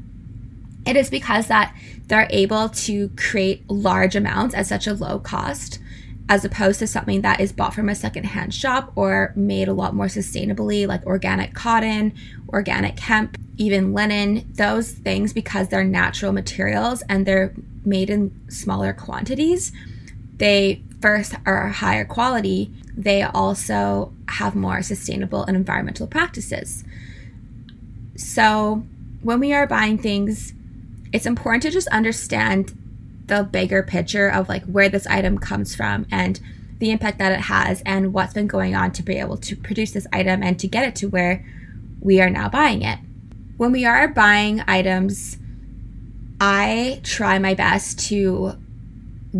It 0.86 0.96
is 0.96 1.10
because 1.10 1.48
that 1.48 1.76
they're 2.06 2.28
able 2.30 2.70
to 2.70 3.10
create 3.16 3.68
large 3.68 4.16
amounts 4.16 4.54
at 4.54 4.66
such 4.66 4.86
a 4.86 4.94
low 4.94 5.18
cost 5.18 5.78
as 6.28 6.44
opposed 6.44 6.78
to 6.78 6.86
something 6.86 7.20
that 7.20 7.40
is 7.40 7.52
bought 7.52 7.74
from 7.74 7.88
a 7.88 7.94
secondhand 7.94 8.54
shop 8.54 8.90
or 8.96 9.32
made 9.36 9.68
a 9.68 9.74
lot 9.74 9.94
more 9.94 10.06
sustainably, 10.06 10.86
like 10.86 11.04
organic 11.04 11.52
cotton, 11.52 12.14
organic 12.48 12.98
hemp, 12.98 13.36
even 13.58 13.92
linen, 13.92 14.50
those 14.54 14.90
things, 14.90 15.34
because 15.34 15.68
they're 15.68 15.84
natural 15.84 16.32
materials 16.32 17.02
and 17.08 17.26
they're 17.26 17.52
made 17.84 18.08
in 18.08 18.32
smaller 18.48 18.94
quantities, 18.94 19.70
they 20.36 20.82
first 21.00 21.34
are 21.44 21.68
higher 21.68 22.04
quality. 22.06 22.72
They 22.96 23.22
also 23.22 24.12
have 24.28 24.54
more 24.54 24.80
sustainable 24.80 25.44
and 25.44 25.56
environmental 25.56 26.06
practices. 26.06 26.84
So, 28.16 28.84
when 29.22 29.40
we 29.40 29.52
are 29.52 29.66
buying 29.66 29.98
things, 29.98 30.52
it's 31.12 31.26
important 31.26 31.62
to 31.62 31.70
just 31.70 31.88
understand 31.88 32.76
the 33.26 33.42
bigger 33.42 33.82
picture 33.82 34.28
of 34.28 34.48
like 34.48 34.64
where 34.64 34.88
this 34.88 35.06
item 35.06 35.38
comes 35.38 35.74
from 35.74 36.06
and 36.10 36.40
the 36.78 36.90
impact 36.90 37.18
that 37.18 37.32
it 37.32 37.40
has 37.40 37.82
and 37.86 38.12
what's 38.12 38.34
been 38.34 38.46
going 38.46 38.74
on 38.74 38.92
to 38.92 39.02
be 39.02 39.16
able 39.16 39.38
to 39.38 39.56
produce 39.56 39.92
this 39.92 40.06
item 40.12 40.42
and 40.42 40.58
to 40.60 40.68
get 40.68 40.86
it 40.86 40.94
to 40.96 41.08
where 41.08 41.44
we 42.00 42.20
are 42.20 42.28
now 42.28 42.48
buying 42.48 42.82
it. 42.82 42.98
When 43.56 43.72
we 43.72 43.84
are 43.86 44.08
buying 44.08 44.62
items, 44.66 45.38
I 46.40 47.00
try 47.02 47.38
my 47.38 47.54
best 47.54 47.98
to 48.08 48.58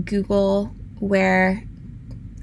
Google 0.05 0.73
where 0.99 1.65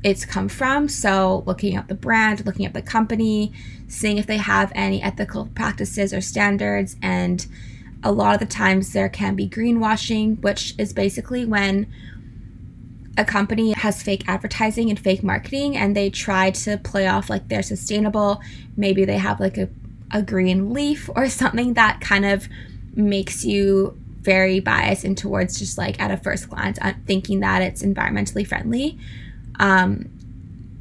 it's 0.04 0.26
come 0.26 0.50
from. 0.50 0.90
So, 0.90 1.44
looking 1.46 1.76
at 1.76 1.88
the 1.88 1.96
brand, 1.96 2.46
looking 2.46 2.66
at 2.66 2.74
the 2.74 2.82
company, 2.82 3.54
seeing 3.88 4.18
if 4.18 4.28
they 4.28 4.38
have 4.38 4.72
any 4.74 5.02
ethical 5.02 5.48
practices 5.54 6.14
or 6.14 6.22
standards, 6.22 6.96
and 7.02 7.46
a 8.04 8.12
lot 8.12 8.34
of 8.34 8.40
the 8.40 8.46
times 8.46 8.94
there 8.94 9.10
can 9.10 9.36
be 9.36 9.48
greenwashing, 9.48 10.42
which 10.42 10.74
is 10.78 10.94
basically 10.94 11.46
when 11.46 11.92
a 13.18 13.26
company 13.26 13.72
has 13.74 14.02
fake 14.02 14.24
advertising 14.28 14.90
and 14.90 15.00
fake 15.00 15.22
marketing 15.22 15.76
and 15.76 15.96
they 15.96 16.10
try 16.10 16.50
to 16.50 16.78
play 16.78 17.08
off 17.08 17.30
like 17.30 17.48
they're 17.48 17.62
sustainable. 17.62 18.42
Maybe 18.78 19.06
they 19.06 19.18
have 19.18 19.40
like 19.40 19.58
a, 19.58 19.70
a 20.12 20.22
green 20.22 20.74
leaf 20.74 21.10
or 21.16 21.30
something 21.42 21.74
that 21.76 22.02
kind 22.02 22.26
of 22.26 22.48
makes 22.96 23.46
you 23.46 23.98
very 24.22 24.60
biased 24.60 25.04
and 25.04 25.18
towards 25.18 25.58
just 25.60 25.78
like 25.78 26.00
at 26.00 26.12
a 26.12 26.18
first 26.18 26.50
glance 26.50 26.78
uh, 26.82 26.94
thinking 27.06 27.40
that 27.42 27.62
it's 27.62 27.82
environmentally 27.84 28.48
friendly. 28.48 28.98
Um, 29.62 30.10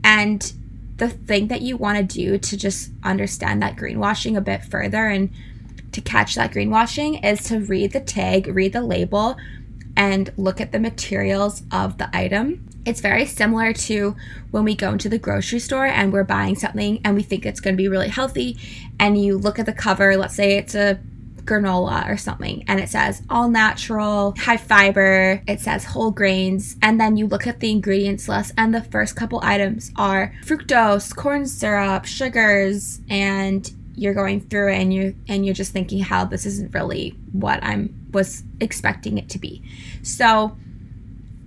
and 0.02 0.52
the 0.96 1.08
thing 1.08 1.48
that 1.48 1.62
you 1.62 1.76
want 1.76 1.98
to 1.98 2.02
do 2.02 2.38
to 2.38 2.56
just 2.56 2.90
understand 3.04 3.62
that 3.62 3.76
greenwashing 3.76 4.36
a 4.36 4.40
bit 4.40 4.64
further 4.64 5.06
and 5.06 5.30
to 5.92 6.00
catch 6.00 6.34
that 6.34 6.52
greenwashing 6.52 7.24
is 7.24 7.44
to 7.44 7.60
read 7.60 7.92
the 7.92 8.00
tag, 8.00 8.46
read 8.48 8.72
the 8.72 8.82
label, 8.82 9.36
and 9.96 10.32
look 10.36 10.60
at 10.60 10.72
the 10.72 10.78
materials 10.78 11.62
of 11.70 11.98
the 11.98 12.08
item. 12.16 12.66
It's 12.86 13.00
very 13.00 13.26
similar 13.26 13.72
to 13.74 14.16
when 14.50 14.64
we 14.64 14.74
go 14.74 14.92
into 14.92 15.08
the 15.08 15.18
grocery 15.18 15.58
store 15.58 15.86
and 15.86 16.12
we're 16.12 16.24
buying 16.24 16.56
something 16.56 17.00
and 17.04 17.14
we 17.14 17.22
think 17.22 17.44
it's 17.44 17.60
going 17.60 17.74
to 17.74 17.82
be 17.82 17.88
really 17.88 18.08
healthy, 18.08 18.56
and 18.98 19.22
you 19.22 19.36
look 19.36 19.58
at 19.58 19.66
the 19.66 19.72
cover, 19.72 20.16
let's 20.16 20.34
say 20.34 20.56
it's 20.56 20.74
a 20.74 20.98
granola 21.44 22.08
or 22.08 22.16
something 22.16 22.64
and 22.66 22.80
it 22.80 22.88
says 22.88 23.22
all 23.30 23.48
natural, 23.48 24.34
high 24.38 24.56
fiber, 24.56 25.42
it 25.46 25.60
says 25.60 25.84
whole 25.84 26.10
grains, 26.10 26.76
and 26.82 27.00
then 27.00 27.16
you 27.16 27.26
look 27.26 27.46
at 27.46 27.60
the 27.60 27.70
ingredients 27.70 28.28
list 28.28 28.52
and 28.56 28.74
the 28.74 28.82
first 28.82 29.16
couple 29.16 29.40
items 29.42 29.90
are 29.96 30.32
fructose, 30.44 31.14
corn 31.14 31.46
syrup, 31.46 32.04
sugars, 32.04 33.00
and 33.08 33.72
you're 33.96 34.14
going 34.14 34.40
through 34.40 34.72
and 34.72 34.94
you 34.94 35.14
and 35.28 35.44
you're 35.44 35.54
just 35.54 35.72
thinking 35.72 36.02
how 36.02 36.24
this 36.24 36.46
isn't 36.46 36.72
really 36.74 37.10
what 37.32 37.62
I'm 37.62 37.94
was 38.12 38.42
expecting 38.60 39.18
it 39.18 39.28
to 39.30 39.38
be. 39.38 39.62
So 40.02 40.56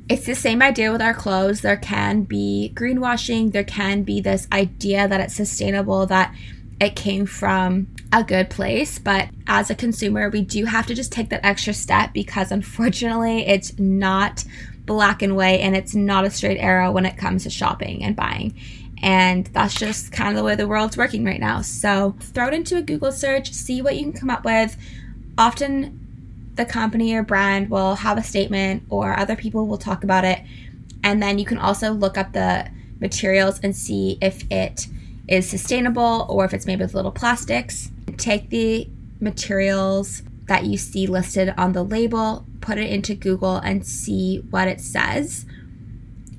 it's 0.10 0.26
the 0.26 0.36
same 0.36 0.62
idea 0.62 0.92
with 0.92 1.02
our 1.02 1.14
clothes. 1.14 1.62
There 1.62 1.78
can 1.78 2.24
be 2.24 2.72
greenwashing, 2.76 3.54
there 3.54 3.64
can 3.64 4.04
be 4.04 4.22
this 4.22 4.48
idea 4.52 5.08
that 5.08 5.20
it's 5.20 5.36
sustainable, 5.36 6.06
that 6.08 6.36
it 6.84 6.96
came 6.96 7.26
from 7.26 7.88
a 8.12 8.24
good 8.24 8.50
place. 8.50 9.00
But 9.00 9.30
as 9.48 9.70
a 9.70 9.76
consumer, 9.76 10.30
we 10.30 10.42
do 10.42 10.66
have 10.66 10.86
to 10.88 10.94
just 10.96 11.12
take 11.12 11.30
that 11.30 11.44
extra 11.44 11.74
step 11.74 12.14
because 12.14 12.52
unfortunately, 12.52 13.46
it's 13.48 13.78
not 13.80 14.44
black 14.86 15.22
and 15.22 15.36
white 15.36 15.62
and 15.62 15.76
it's 15.76 15.96
not 15.96 16.26
a 16.26 16.30
straight 16.30 16.58
arrow 16.58 16.92
when 16.92 17.06
it 17.06 17.18
comes 17.18 17.44
to 17.44 17.50
shopping 17.50 18.04
and 18.04 18.16
buying. 18.16 18.54
And 19.02 19.48
that's 19.48 19.76
just 19.76 20.12
kind 20.12 20.30
of 20.30 20.36
the 20.36 20.44
way 20.44 20.56
the 20.56 20.68
world's 20.68 20.96
working 20.96 21.26
right 21.26 21.40
now. 21.40 21.62
So 21.62 22.16
throw 22.20 22.48
it 22.48 22.54
into 22.54 22.78
a 22.78 22.82
Google 22.82 23.12
search, 23.12 23.52
see 23.52 23.82
what 23.82 23.96
you 23.96 24.04
can 24.04 24.14
come 24.14 24.30
up 24.30 24.46
with. 24.46 24.78
Often 25.38 26.00
the 26.56 26.66
company 26.66 27.14
or 27.14 27.24
brand 27.24 27.70
will 27.70 27.96
have 27.96 28.18
a 28.18 28.24
statement 28.24 28.84
or 28.90 29.18
other 29.18 29.36
people 29.36 29.68
will 29.68 29.78
talk 29.78 30.04
about 30.04 30.24
it. 30.24 30.40
And 31.04 31.22
then 31.22 31.38
you 31.38 31.46
can 31.46 31.58
also 31.58 31.92
look 31.92 32.18
up 32.18 32.32
the 32.32 32.70
materials 33.00 33.60
and 33.62 33.76
see 33.76 34.18
if 34.22 34.50
it 34.50 34.88
is 35.28 35.50
sustainable 35.50 36.26
or 36.30 36.46
if 36.46 36.54
it's 36.54 36.66
made 36.66 36.80
with 36.80 36.94
little 36.94 37.12
plastics. 37.12 37.92
Take 38.18 38.50
the 38.50 38.90
materials 39.20 40.24
that 40.48 40.66
you 40.66 40.78
see 40.78 41.08
listed 41.08 41.54
on 41.58 41.74
the 41.74 41.84
label, 41.84 42.46
put 42.62 42.78
it 42.78 42.90
into 42.90 43.16
Google, 43.16 43.58
and 43.58 43.86
see 43.86 44.40
what 44.50 44.68
it 44.68 44.82
says. 44.82 45.46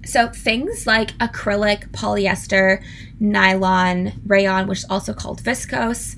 So 0.04 0.28
things 0.28 0.86
like 0.86 1.16
acrylic, 1.18 1.90
polyester, 1.92 2.84
nylon, 3.18 4.20
rayon, 4.26 4.66
which 4.66 4.80
is 4.80 4.86
also 4.90 5.14
called 5.14 5.42
viscose, 5.42 6.16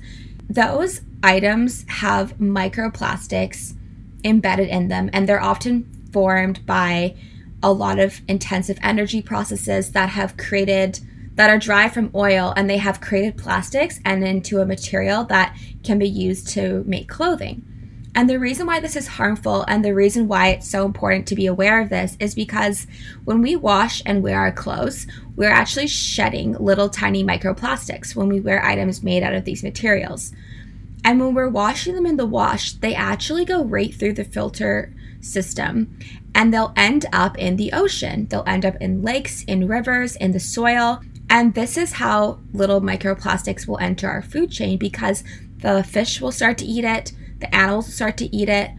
those 0.49 1.01
items 1.23 1.85
have 1.87 2.37
microplastics 2.37 3.73
embedded 4.23 4.67
in 4.67 4.89
them, 4.89 5.09
and 5.13 5.27
they're 5.27 5.41
often 5.41 5.85
formed 6.11 6.65
by 6.65 7.15
a 7.63 7.71
lot 7.71 7.99
of 7.99 8.21
intensive 8.27 8.77
energy 8.83 9.21
processes 9.21 9.91
that 9.91 10.09
have 10.09 10.37
created 10.37 10.99
that 11.37 11.49
are 11.49 11.57
dry 11.57 11.87
from 11.87 12.11
oil 12.13 12.53
and 12.57 12.69
they 12.69 12.77
have 12.77 12.99
created 12.99 13.37
plastics 13.37 13.99
and 14.03 14.23
into 14.23 14.59
a 14.59 14.65
material 14.65 15.23
that 15.25 15.55
can 15.83 15.97
be 15.97 16.09
used 16.09 16.49
to 16.49 16.83
make 16.85 17.07
clothing. 17.07 17.63
And 18.15 18.27
the 18.27 18.39
reason 18.39 18.65
why 18.65 18.79
this 18.79 18.95
is 18.95 19.07
harmful 19.07 19.63
and 19.67 19.85
the 19.85 19.93
reason 19.93 20.27
why 20.27 20.47
it's 20.47 20.67
so 20.67 20.85
important 20.85 21.27
to 21.27 21.35
be 21.35 21.45
aware 21.45 21.79
of 21.79 21.89
this 21.89 22.17
is 22.19 22.33
because 22.33 22.87
when 23.25 23.43
we 23.43 23.55
wash 23.55 24.01
and 24.07 24.23
wear 24.23 24.39
our 24.39 24.51
clothes, 24.51 25.05
we're 25.35 25.51
actually 25.51 25.85
shedding 25.85 26.53
little 26.53 26.89
tiny 26.89 27.23
microplastics 27.23 28.15
when 28.15 28.27
we 28.27 28.39
wear 28.39 28.65
items 28.65 29.03
made 29.03 29.21
out 29.21 29.35
of 29.35 29.45
these 29.45 29.63
materials. 29.63 30.33
And 31.05 31.19
when 31.19 31.35
we're 31.35 31.47
washing 31.47 31.93
them 31.93 32.07
in 32.07 32.17
the 32.17 32.25
wash, 32.25 32.73
they 32.73 32.95
actually 32.95 33.45
go 33.45 33.63
right 33.63 33.93
through 33.93 34.13
the 34.13 34.23
filter 34.23 34.91
system 35.21 35.99
and 36.33 36.51
they'll 36.51 36.73
end 36.75 37.05
up 37.13 37.37
in 37.37 37.55
the 37.55 37.71
ocean. 37.71 38.25
They'll 38.27 38.43
end 38.47 38.65
up 38.65 38.77
in 38.81 39.03
lakes, 39.03 39.43
in 39.43 39.67
rivers, 39.67 40.15
in 40.15 40.31
the 40.31 40.39
soil. 40.39 41.01
And 41.29 41.53
this 41.53 41.77
is 41.77 41.93
how 41.93 42.39
little 42.53 42.81
microplastics 42.81 43.67
will 43.67 43.79
enter 43.79 44.09
our 44.09 44.21
food 44.21 44.51
chain 44.51 44.77
because 44.77 45.23
the 45.59 45.83
fish 45.83 46.21
will 46.21 46.31
start 46.31 46.57
to 46.59 46.65
eat 46.65 46.85
it, 46.85 47.11
the 47.39 47.53
animals 47.53 47.93
start 47.93 48.17
to 48.17 48.35
eat 48.35 48.49
it, 48.49 48.71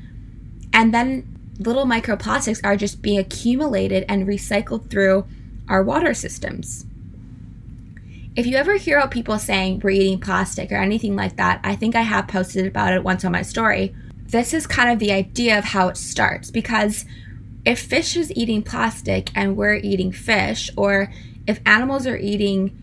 and 0.72 0.94
then 0.94 1.38
little 1.58 1.84
microplastics 1.84 2.60
are 2.64 2.76
just 2.76 3.02
being 3.02 3.18
accumulated 3.18 4.04
and 4.08 4.26
recycled 4.26 4.88
through 4.88 5.26
our 5.68 5.82
water 5.82 6.14
systems. 6.14 6.86
If 8.36 8.46
you 8.46 8.56
ever 8.56 8.76
hear 8.76 8.98
about 8.98 9.10
people 9.10 9.38
saying 9.38 9.80
we're 9.82 9.90
eating 9.90 10.20
plastic 10.20 10.70
or 10.70 10.76
anything 10.76 11.16
like 11.16 11.36
that, 11.36 11.60
I 11.64 11.74
think 11.74 11.96
I 11.96 12.02
have 12.02 12.28
posted 12.28 12.66
about 12.66 12.94
it 12.94 13.02
once 13.02 13.24
on 13.24 13.32
my 13.32 13.42
story. 13.42 13.94
This 14.26 14.54
is 14.54 14.66
kind 14.66 14.90
of 14.90 15.00
the 15.00 15.10
idea 15.10 15.58
of 15.58 15.64
how 15.64 15.88
it 15.88 15.96
starts 15.96 16.50
because 16.50 17.04
if 17.64 17.80
fish 17.80 18.16
is 18.16 18.32
eating 18.36 18.62
plastic 18.62 19.30
and 19.34 19.56
we're 19.56 19.74
eating 19.74 20.12
fish, 20.12 20.70
or 20.76 21.12
if 21.48 21.60
animals 21.64 22.06
are 22.06 22.16
eating 22.16 22.76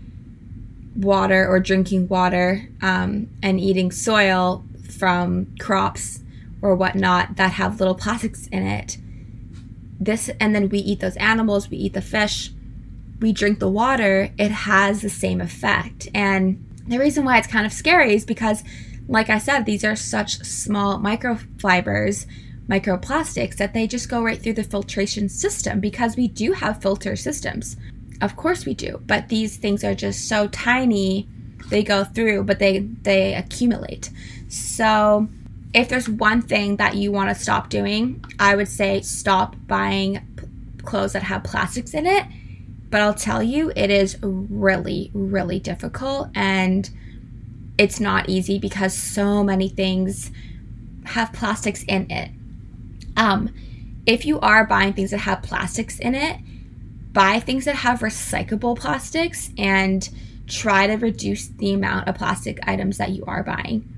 water 0.96 1.48
or 1.48 1.60
drinking 1.60 2.08
water 2.08 2.68
um, 2.82 3.30
and 3.44 3.60
eating 3.60 3.92
soil 3.92 4.66
from 4.98 5.56
crops 5.60 6.22
or 6.62 6.76
whatnot 6.76 7.36
that 7.36 7.52
have 7.54 7.80
little 7.80 7.96
plastics 7.96 8.48
in 8.48 8.66
it. 8.66 8.98
This, 10.00 10.30
and 10.40 10.56
then 10.56 10.68
we 10.70 10.80
eat 10.80 11.00
those 11.00 11.16
animals, 11.18 11.70
we 11.70 11.78
eat 11.78 11.94
the 11.94 12.02
fish, 12.02 12.52
we 13.20 13.32
drink 13.32 13.60
the 13.60 13.70
water, 13.70 14.32
it 14.38 14.52
has 14.52 15.02
the 15.02 15.10
same 15.10 15.42
effect. 15.42 16.08
And 16.14 16.66
the 16.88 16.98
reason 16.98 17.24
why 17.24 17.38
it's 17.38 17.48
kind 17.48 17.66
of 17.66 17.74
scary 17.74 18.16
is 18.16 18.26
because, 18.26 18.64
like 19.08 19.30
I 19.30 19.38
said, 19.38 19.66
these 19.66 19.84
are 19.84 19.96
such 19.96 20.40
small 20.40 20.98
microfibers, 20.98 22.26
microplastics, 22.68 23.58
that 23.58 23.74
they 23.74 23.86
just 23.86 24.10
go 24.10 24.24
right 24.24 24.42
through 24.42 24.54
the 24.54 24.64
filtration 24.64 25.30
system 25.30 25.80
because 25.80 26.18
we 26.18 26.28
do 26.28 26.54
have 26.54 26.82
filter 26.82 27.16
systems. 27.16 27.78
Of 28.22 28.36
course 28.36 28.66
we 28.66 28.74
do, 28.74 29.02
but 29.06 29.30
these 29.30 29.58
things 29.58 29.84
are 29.84 29.96
just 29.96 30.28
so 30.28 30.48
tiny 30.48 31.28
they 31.70 31.84
go 31.84 32.04
through, 32.04 32.44
but 32.44 32.60
they 32.60 32.80
they 32.80 33.34
accumulate. 33.34 34.10
So 34.48 35.28
if 35.74 35.90
there's 35.90 36.08
one 36.08 36.42
thing 36.42 36.78
that 36.78 36.96
you 36.96 37.12
want 37.12 37.30
to 37.30 37.36
stop 37.36 37.70
doing, 37.70 38.24
I 38.40 38.56
would 38.56 38.68
say 38.68 39.02
stop 39.02 39.56
buying 39.68 40.26
p- 40.38 40.46
clothes 40.84 41.14
that 41.14 41.24
have 41.24 41.44
plastics 41.44 41.94
in 41.94 42.06
it. 42.06 42.26
But 42.90 43.02
I'll 43.02 43.14
tell 43.14 43.44
you, 43.44 43.74
it 43.76 43.90
is 43.90 44.18
really, 44.22 45.12
really 45.14 45.60
difficult 45.60 46.30
and 46.34 46.90
it's 47.78 48.00
not 48.00 48.30
easy 48.30 48.58
because 48.58 48.94
so 48.94 49.44
many 49.44 49.68
things 49.68 50.32
have 51.04 51.34
plastics 51.34 51.84
in 51.84 52.10
it. 52.10 52.32
Um, 53.18 53.54
if 54.06 54.26
you 54.26 54.40
are 54.40 54.66
buying 54.66 54.94
things 54.94 55.12
that 55.12 55.20
have 55.20 55.42
plastics 55.42 56.00
in 56.00 56.16
it, 56.16 56.40
buy 57.16 57.40
things 57.40 57.64
that 57.64 57.76
have 57.76 58.02
recyclable 58.02 58.78
plastics 58.78 59.50
and 59.58 60.08
try 60.48 60.86
to 60.86 60.96
reduce 60.96 61.48
the 61.48 61.74
amount 61.74 62.10
of 62.10 62.16
plastic 62.16 62.60
items 62.68 62.98
that 62.98 63.12
you 63.12 63.24
are 63.26 63.42
buying. 63.42 63.90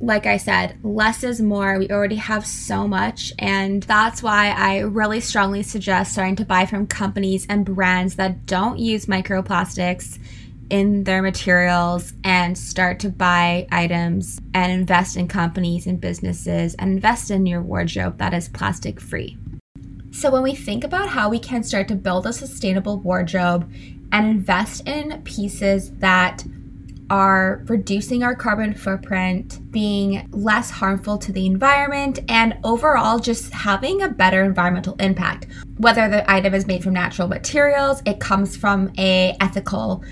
Like 0.00 0.24
I 0.24 0.36
said, 0.36 0.78
less 0.84 1.24
is 1.24 1.40
more. 1.40 1.76
We 1.80 1.90
already 1.90 2.14
have 2.14 2.46
so 2.46 2.86
much, 2.86 3.32
and 3.40 3.82
that's 3.82 4.22
why 4.22 4.50
I 4.50 4.78
really 4.78 5.20
strongly 5.20 5.64
suggest 5.64 6.12
starting 6.12 6.36
to 6.36 6.44
buy 6.44 6.64
from 6.64 6.86
companies 6.86 7.44
and 7.50 7.66
brands 7.66 8.14
that 8.14 8.46
don't 8.46 8.78
use 8.78 9.06
microplastics 9.06 10.20
in 10.70 11.02
their 11.02 11.22
materials 11.22 12.12
and 12.22 12.56
start 12.56 13.00
to 13.00 13.08
buy 13.08 13.66
items 13.72 14.40
and 14.54 14.70
invest 14.70 15.16
in 15.16 15.26
companies 15.26 15.88
and 15.88 16.00
businesses 16.00 16.76
and 16.76 16.92
invest 16.92 17.32
in 17.32 17.46
your 17.46 17.62
wardrobe 17.62 18.18
that 18.18 18.32
is 18.32 18.48
plastic 18.48 19.00
free. 19.00 19.36
So, 20.10 20.30
when 20.30 20.42
we 20.42 20.54
think 20.54 20.84
about 20.84 21.08
how 21.10 21.28
we 21.28 21.38
can 21.38 21.62
start 21.62 21.88
to 21.88 21.94
build 21.94 22.26
a 22.26 22.32
sustainable 22.32 22.98
wardrobe 22.98 23.70
and 24.10 24.26
invest 24.26 24.88
in 24.88 25.22
pieces 25.22 25.92
that 25.98 26.44
are 27.10 27.62
reducing 27.66 28.22
our 28.22 28.34
carbon 28.34 28.74
footprint, 28.74 29.60
being 29.70 30.28
less 30.32 30.70
harmful 30.70 31.18
to 31.18 31.32
the 31.32 31.46
environment, 31.46 32.18
and 32.28 32.56
overall 32.64 33.18
just 33.18 33.52
having 33.52 34.02
a 34.02 34.08
better 34.08 34.44
environmental 34.44 34.94
impact. 34.96 35.46
Whether 35.78 36.08
the 36.08 36.30
item 36.30 36.54
is 36.54 36.66
made 36.66 36.82
from 36.82 36.92
natural 36.94 37.28
materials, 37.28 38.02
it 38.04 38.20
comes 38.20 38.56
from 38.56 38.92
a 38.98 39.36
ethical 39.40 40.02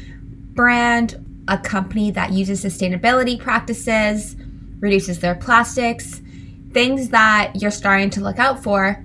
brand, 0.54 1.22
a 1.48 1.58
company 1.58 2.10
that 2.12 2.32
uses 2.32 2.64
sustainability 2.64 3.38
practices, 3.38 4.36
reduces 4.80 5.20
their 5.20 5.34
plastics, 5.34 6.22
things 6.72 7.10
that 7.10 7.52
you're 7.54 7.70
starting 7.70 8.10
to 8.10 8.20
look 8.20 8.38
out 8.38 8.62
for, 8.62 9.04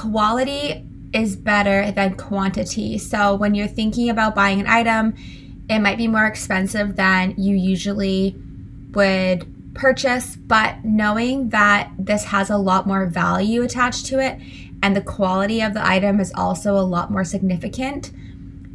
quality 0.00 0.86
is 1.12 1.36
better 1.36 1.90
than 1.90 2.16
quantity. 2.16 2.98
So 2.98 3.34
when 3.34 3.54
you're 3.54 3.68
thinking 3.68 4.10
about 4.10 4.34
buying 4.34 4.60
an 4.60 4.66
item, 4.66 5.14
it 5.68 5.80
might 5.80 5.98
be 5.98 6.08
more 6.08 6.26
expensive 6.26 6.96
than 6.96 7.34
you 7.36 7.56
usually 7.56 8.36
would 8.92 9.74
purchase, 9.74 10.36
but 10.36 10.84
knowing 10.84 11.50
that 11.50 11.90
this 11.98 12.24
has 12.24 12.50
a 12.50 12.56
lot 12.56 12.86
more 12.86 13.06
value 13.06 13.62
attached 13.62 14.06
to 14.06 14.18
it 14.18 14.40
and 14.82 14.96
the 14.96 15.00
quality 15.00 15.60
of 15.60 15.74
the 15.74 15.86
item 15.86 16.20
is 16.20 16.32
also 16.34 16.76
a 16.76 16.80
lot 16.80 17.10
more 17.10 17.24
significant 17.24 18.10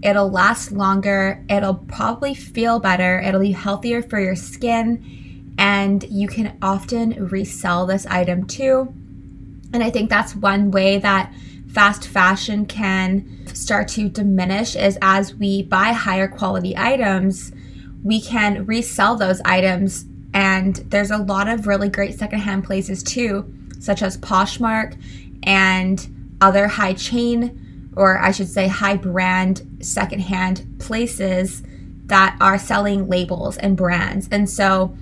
It'll 0.05 0.29
last 0.29 0.72
longer. 0.72 1.44
It'll 1.50 1.74
probably 1.74 2.36
feel 2.36 2.79
better. 2.79 3.20
It'll 3.20 3.41
be 3.41 3.53
healthier 3.53 4.03
for 4.03 4.20
your 4.20 4.36
skin. 4.36 5.55
And 5.58 6.03
you 6.03 6.27
can 6.27 6.55
often 6.62 7.27
resell 7.29 7.88
this 7.88 8.05
item 8.05 8.46
too. 8.46 8.94
And 9.75 9.84
I 9.84 9.89
think 9.89 10.10
that's 10.10 10.36
one 10.36 10.72
way 10.72 10.98
that 11.00 11.34
fast 11.67 12.08
fashion 12.08 12.65
can 12.65 13.46
start 13.53 13.89
to 13.89 14.08
diminish 14.08 14.75
is 14.75 14.98
as 15.01 15.35
we 15.35 15.64
buy 15.64 15.92
higher 15.92 16.29
quality 16.29 16.77
items, 16.77 17.51
we 18.01 18.22
can 18.22 18.66
resell 18.66 19.18
those 19.18 19.42
items. 19.44 20.05
And 20.33 20.77
there's 20.77 21.11
a 21.11 21.18
lot 21.18 21.50
of 21.50 21.68
really 21.68 21.90
great 21.90 22.18
secondhand 22.18 22.64
places 22.64 23.03
too, 23.03 23.53
such 23.79 24.01
as 24.01 24.18
Poshmark 24.18 24.98
and 25.44 26.07
other 26.40 26.68
high 26.68 26.94
chain 26.94 27.92
or 27.98 28.18
I 28.18 28.31
should 28.31 28.50
say 28.50 28.68
high 28.68 28.98
brand 28.98 29.79
secondhand 29.81 30.66
places 30.79 31.64
that 32.05 32.38
are 32.40 32.57
selling 32.57 33.07
labels 33.07 33.57
and 33.57 33.75
brands. 33.75 34.27
And 34.31 34.50
so 34.50 34.96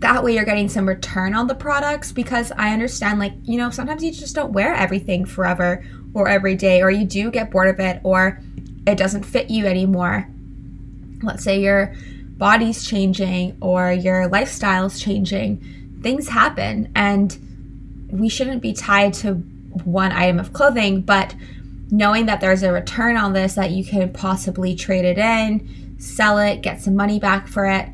that 0.00 0.24
way 0.24 0.34
you're 0.34 0.44
getting 0.44 0.68
some 0.68 0.88
return 0.88 1.34
on 1.34 1.46
the 1.46 1.54
products 1.54 2.10
because 2.10 2.52
I 2.56 2.72
understand 2.72 3.18
like, 3.18 3.34
you 3.44 3.58
know, 3.58 3.70
sometimes 3.70 4.02
you 4.02 4.10
just 4.10 4.34
don't 4.34 4.52
wear 4.52 4.74
everything 4.74 5.26
forever 5.26 5.84
or 6.14 6.26
every 6.26 6.54
day 6.54 6.82
or 6.82 6.90
you 6.90 7.04
do 7.04 7.30
get 7.30 7.50
bored 7.50 7.68
of 7.68 7.78
it 7.80 8.00
or 8.02 8.40
it 8.86 8.96
doesn't 8.96 9.24
fit 9.24 9.50
you 9.50 9.66
anymore. 9.66 10.26
Let's 11.22 11.44
say 11.44 11.60
your 11.60 11.94
body's 12.38 12.84
changing 12.84 13.58
or 13.60 13.92
your 13.92 14.26
lifestyle's 14.26 14.98
changing. 14.98 15.98
Things 16.02 16.28
happen 16.28 16.90
and 16.96 18.08
we 18.10 18.30
shouldn't 18.30 18.62
be 18.62 18.72
tied 18.72 19.12
to 19.14 19.34
one 19.84 20.12
item 20.12 20.40
of 20.40 20.54
clothing, 20.54 21.02
but 21.02 21.34
knowing 21.90 22.24
that 22.26 22.40
there's 22.40 22.62
a 22.62 22.72
return 22.72 23.18
on 23.18 23.34
this 23.34 23.54
that 23.54 23.70
you 23.70 23.84
can 23.84 24.10
possibly 24.14 24.74
trade 24.74 25.04
it 25.04 25.18
in, 25.18 25.96
sell 25.98 26.38
it, 26.38 26.62
get 26.62 26.80
some 26.80 26.96
money 26.96 27.20
back 27.20 27.46
for 27.46 27.66
it. 27.66 27.86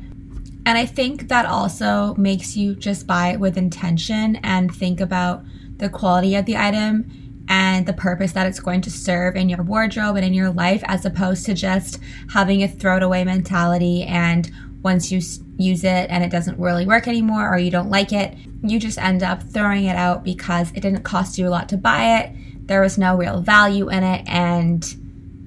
And 0.67 0.77
I 0.77 0.85
think 0.85 1.29
that 1.29 1.45
also 1.45 2.13
makes 2.15 2.57
you 2.57 2.75
just 2.75 3.07
buy 3.07 3.29
it 3.29 3.39
with 3.39 3.57
intention 3.57 4.35
and 4.43 4.69
think 4.69 4.99
about 4.99 5.45
the 5.77 5.87
quality 5.87 6.35
of 6.35 6.45
the 6.45 6.57
item 6.57 7.45
and 7.47 7.85
the 7.85 7.93
purpose 7.93 8.33
that 8.33 8.47
it's 8.47 8.59
going 8.59 8.81
to 8.81 8.91
serve 8.91 9.37
in 9.37 9.47
your 9.47 9.63
wardrobe 9.63 10.17
and 10.17 10.25
in 10.25 10.33
your 10.33 10.49
life, 10.49 10.83
as 10.87 11.05
opposed 11.05 11.45
to 11.45 11.53
just 11.53 12.01
having 12.33 12.63
a 12.63 12.67
throw 12.67 12.97
it 12.97 13.03
away 13.03 13.23
mentality. 13.23 14.03
And 14.03 14.51
once 14.83 15.09
you 15.09 15.21
use 15.55 15.85
it 15.85 16.09
and 16.09 16.21
it 16.21 16.31
doesn't 16.31 16.59
really 16.59 16.85
work 16.85 17.07
anymore 17.07 17.49
or 17.49 17.57
you 17.57 17.71
don't 17.71 17.89
like 17.89 18.11
it, 18.11 18.35
you 18.61 18.77
just 18.77 18.97
end 18.97 19.23
up 19.23 19.41
throwing 19.43 19.85
it 19.85 19.95
out 19.95 20.25
because 20.25 20.71
it 20.71 20.81
didn't 20.81 21.03
cost 21.03 21.37
you 21.37 21.47
a 21.47 21.49
lot 21.49 21.69
to 21.69 21.77
buy 21.77 22.19
it 22.19 22.35
there 22.67 22.81
was 22.81 22.97
no 22.97 23.15
real 23.15 23.41
value 23.41 23.89
in 23.89 24.03
it 24.03 24.27
and 24.27 24.95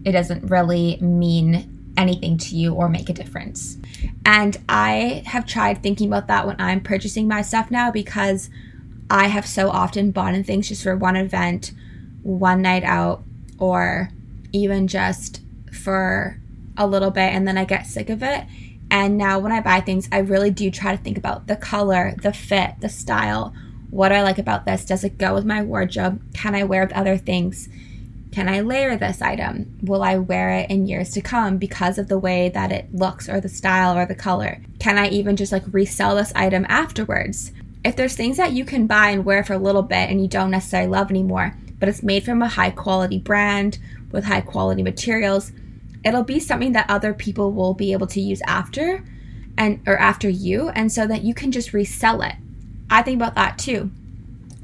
it 0.05 0.13
doesn't 0.13 0.51
really 0.51 0.97
mean 1.01 1.93
anything 1.97 2.39
to 2.39 2.57
you 2.57 2.75
or 2.75 2.89
make 2.89 3.09
a 3.11 3.13
difference. 3.13 3.77
And 4.25 4.59
I 4.69 5.23
have 5.27 5.47
tried 5.47 5.83
thinking 5.83 6.09
about 6.09 6.29
that 6.29 6.47
when 6.47 6.61
I'm 6.61 6.81
purchasing 6.81 7.27
my 7.27 7.43
stuff 7.43 7.71
now 7.71 7.91
because 7.91 8.51
I 9.09 9.27
have 9.29 9.47
so 9.47 9.71
often 9.71 10.11
bought 10.11 10.35
in 10.35 10.45
things 10.45 10.69
just 10.69 10.83
for 10.83 10.97
one 10.97 11.17
event, 11.17 11.73
one 12.23 12.63
night 12.63 12.85
out, 12.85 13.23
or 13.59 14.11
even 14.53 14.87
just 14.87 15.41
for 15.73 16.39
a 16.77 16.87
little 16.87 17.11
bit 17.11 17.33
and 17.33 17.47
then 17.47 17.59
I 17.59 17.65
get 17.65 17.87
sick 17.87 18.09
of 18.09 18.23
it. 18.23 18.45
And 18.91 19.17
now 19.17 19.39
when 19.39 19.53
I 19.53 19.61
buy 19.61 19.81
things, 19.81 20.09
I 20.11 20.19
really 20.19 20.51
do 20.51 20.71
try 20.71 20.97
to 20.97 21.03
think 21.03 21.17
about 21.17 21.47
the 21.47 21.57
color, 21.57 22.15
the 22.23 22.33
fit, 22.33 22.75
the 22.81 22.89
style, 22.89 23.55
what 23.91 24.11
do 24.11 24.15
I 24.17 24.23
like 24.23 24.39
about 24.39 24.65
this? 24.67 24.85
Does 24.85 25.05
it 25.05 25.19
go 25.19 25.35
with 25.35 25.45
my 25.45 25.63
wardrobe? 25.63 26.23
Can 26.33 26.55
I 26.55 26.65
wear 26.65 26.85
with 26.85 26.93
other 26.93 27.17
things? 27.17 27.69
Can 28.33 28.49
I 28.49 28.61
layer 28.61 28.97
this 28.97 29.21
item? 29.21 29.79
Will 29.83 30.03
I 30.03 30.19
wear 30.19 30.51
it 30.51 30.71
in 30.71 30.87
years 30.87 31.11
to 31.13 31.21
come 31.21 31.59
because 31.59 31.99
of 31.99 32.09
the 32.09 32.19
way 32.19 32.49
that 32.51 32.73
it 32.73 32.95
looks 32.95 33.29
or 33.29 33.41
the 33.41 33.49
style 33.49 33.97
or 33.97 34.07
the 34.07 34.15
color? 34.15 34.63
Can 34.79 34.99
I 34.99 35.09
even 35.09 35.37
just 35.37 35.53
like 35.53 35.65
resell 35.73 36.17
this 36.17 36.33
item 36.35 36.65
afterwards? 36.69 37.53
If 37.85 37.97
there's 37.97 38.15
things 38.15 38.37
that 38.37 38.53
you 38.53 38.65
can 38.65 38.87
buy 38.87 39.11
and 39.11 39.25
wear 39.25 39.43
for 39.43 39.55
a 39.55 39.59
little 39.59 39.83
bit 39.83 40.11
and 40.11 40.21
you 40.21 40.29
don't 40.29 40.51
necessarily 40.51 40.89
love 40.89 41.11
anymore, 41.11 41.57
but 41.79 41.89
it's 41.89 42.03
made 42.03 42.25
from 42.25 42.43
a 42.43 42.49
high 42.49 42.71
quality 42.71 43.19
brand 43.19 43.79
with 44.13 44.25
high 44.25 44.43
quality 44.43 44.83
materials, 44.83 45.51
it'll 46.05 46.23
be 46.23 46.39
something 46.39 46.73
that 46.73 46.89
other 46.89 47.15
people 47.15 47.53
will 47.53 47.75
be 47.75 47.93
able 47.93 48.07
to 48.07 48.21
use 48.21 48.43
after 48.47 49.05
and 49.59 49.81
or 49.87 49.99
after 49.99 50.29
you 50.29 50.69
and 50.71 50.93
so 50.93 51.07
that 51.07 51.23
you 51.23 51.35
can 51.35 51.51
just 51.51 51.73
resell 51.73 52.23
it 52.23 52.35
I 52.91 53.03
think 53.03 53.17
about 53.17 53.37
that 53.37 53.57
too. 53.57 53.93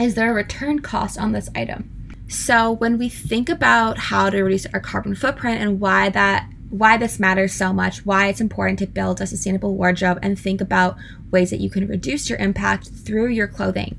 Is 0.00 0.16
there 0.16 0.32
a 0.32 0.34
return 0.34 0.80
cost 0.80 1.16
on 1.16 1.30
this 1.30 1.48
item? 1.54 1.90
So 2.28 2.72
when 2.72 2.98
we 2.98 3.08
think 3.08 3.48
about 3.48 3.98
how 3.98 4.30
to 4.30 4.42
reduce 4.42 4.66
our 4.66 4.80
carbon 4.80 5.14
footprint 5.14 5.60
and 5.60 5.80
why 5.80 6.08
that 6.10 6.48
why 6.68 6.96
this 6.96 7.20
matters 7.20 7.52
so 7.52 7.72
much, 7.72 8.04
why 8.04 8.26
it's 8.26 8.40
important 8.40 8.78
to 8.80 8.86
build 8.86 9.20
a 9.20 9.26
sustainable 9.26 9.76
wardrobe 9.76 10.18
and 10.20 10.38
think 10.38 10.60
about 10.60 10.96
ways 11.30 11.50
that 11.50 11.60
you 11.60 11.70
can 11.70 11.86
reduce 11.86 12.28
your 12.28 12.38
impact 12.38 12.88
through 12.88 13.28
your 13.28 13.46
clothing. 13.46 13.96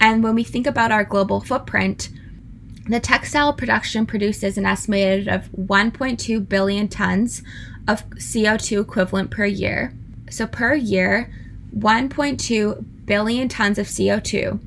And 0.00 0.22
when 0.22 0.34
we 0.34 0.42
think 0.42 0.66
about 0.66 0.90
our 0.90 1.04
global 1.04 1.40
footprint, 1.40 2.08
the 2.88 3.00
textile 3.00 3.52
production 3.52 4.06
produces 4.06 4.56
an 4.56 4.64
estimated 4.64 5.28
of 5.28 5.50
1.2 5.52 6.48
billion 6.48 6.88
tons 6.88 7.42
of 7.86 8.08
CO2 8.10 8.82
equivalent 8.82 9.30
per 9.30 9.44
year. 9.44 9.92
So 10.30 10.46
per 10.46 10.74
year, 10.74 11.30
1.2 11.76 12.84
billion 13.04 13.48
tons 13.48 13.78
of 13.78 13.86
CO2. 13.86 14.60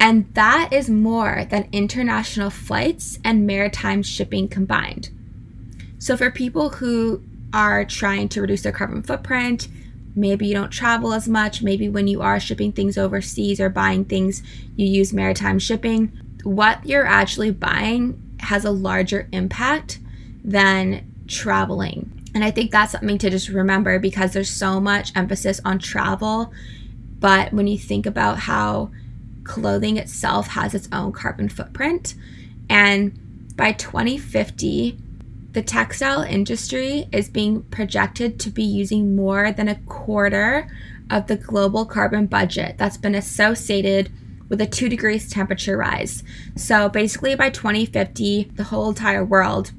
And 0.00 0.32
that 0.34 0.72
is 0.72 0.88
more 0.88 1.44
than 1.50 1.68
international 1.72 2.50
flights 2.50 3.18
and 3.24 3.46
maritime 3.46 4.02
shipping 4.02 4.48
combined. 4.48 5.10
So, 5.98 6.16
for 6.16 6.30
people 6.30 6.70
who 6.70 7.22
are 7.52 7.84
trying 7.84 8.28
to 8.30 8.40
reduce 8.40 8.62
their 8.62 8.72
carbon 8.72 9.02
footprint, 9.02 9.68
maybe 10.14 10.46
you 10.46 10.54
don't 10.54 10.70
travel 10.70 11.12
as 11.12 11.28
much, 11.28 11.62
maybe 11.62 11.88
when 11.88 12.06
you 12.06 12.22
are 12.22 12.38
shipping 12.38 12.72
things 12.72 12.96
overseas 12.96 13.60
or 13.60 13.68
buying 13.68 14.04
things, 14.04 14.42
you 14.76 14.86
use 14.86 15.12
maritime 15.12 15.58
shipping, 15.58 16.12
what 16.44 16.84
you're 16.86 17.06
actually 17.06 17.50
buying 17.50 18.20
has 18.40 18.64
a 18.64 18.70
larger 18.70 19.28
impact 19.32 19.98
than 20.44 21.12
traveling. 21.26 22.12
And 22.34 22.44
I 22.44 22.50
think 22.50 22.70
that's 22.70 22.92
something 22.92 23.18
to 23.18 23.30
just 23.30 23.48
remember 23.48 23.98
because 23.98 24.32
there's 24.32 24.50
so 24.50 24.80
much 24.80 25.12
emphasis 25.16 25.60
on 25.64 25.78
travel. 25.78 26.52
But 27.18 27.52
when 27.52 27.66
you 27.66 27.78
think 27.78 28.06
about 28.06 28.38
how 28.38 28.90
clothing 29.48 29.96
itself 29.96 30.48
has 30.48 30.74
its 30.74 30.88
own 30.92 31.10
carbon 31.10 31.48
footprint, 31.48 32.14
and 32.70 33.56
by 33.56 33.72
2050, 33.72 34.96
the 35.52 35.62
textile 35.62 36.22
industry 36.22 37.08
is 37.10 37.28
being 37.28 37.62
projected 37.64 38.38
to 38.38 38.50
be 38.50 38.62
using 38.62 39.16
more 39.16 39.50
than 39.50 39.66
a 39.66 39.80
quarter 39.86 40.68
of 41.10 41.26
the 41.26 41.36
global 41.36 41.84
carbon 41.84 42.26
budget 42.26 42.76
that's 42.78 42.98
been 42.98 43.14
associated 43.14 44.12
with 44.48 44.60
a 44.60 44.66
2 44.66 44.88
degrees 44.88 45.30
temperature 45.30 45.76
rise. 45.76 46.22
So 46.54 46.88
basically, 46.88 47.34
by 47.34 47.50
2050, 47.50 48.52
the 48.54 48.64
whole 48.64 48.90
entire 48.90 49.24
world 49.24 49.72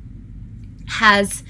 has 0.88 1.44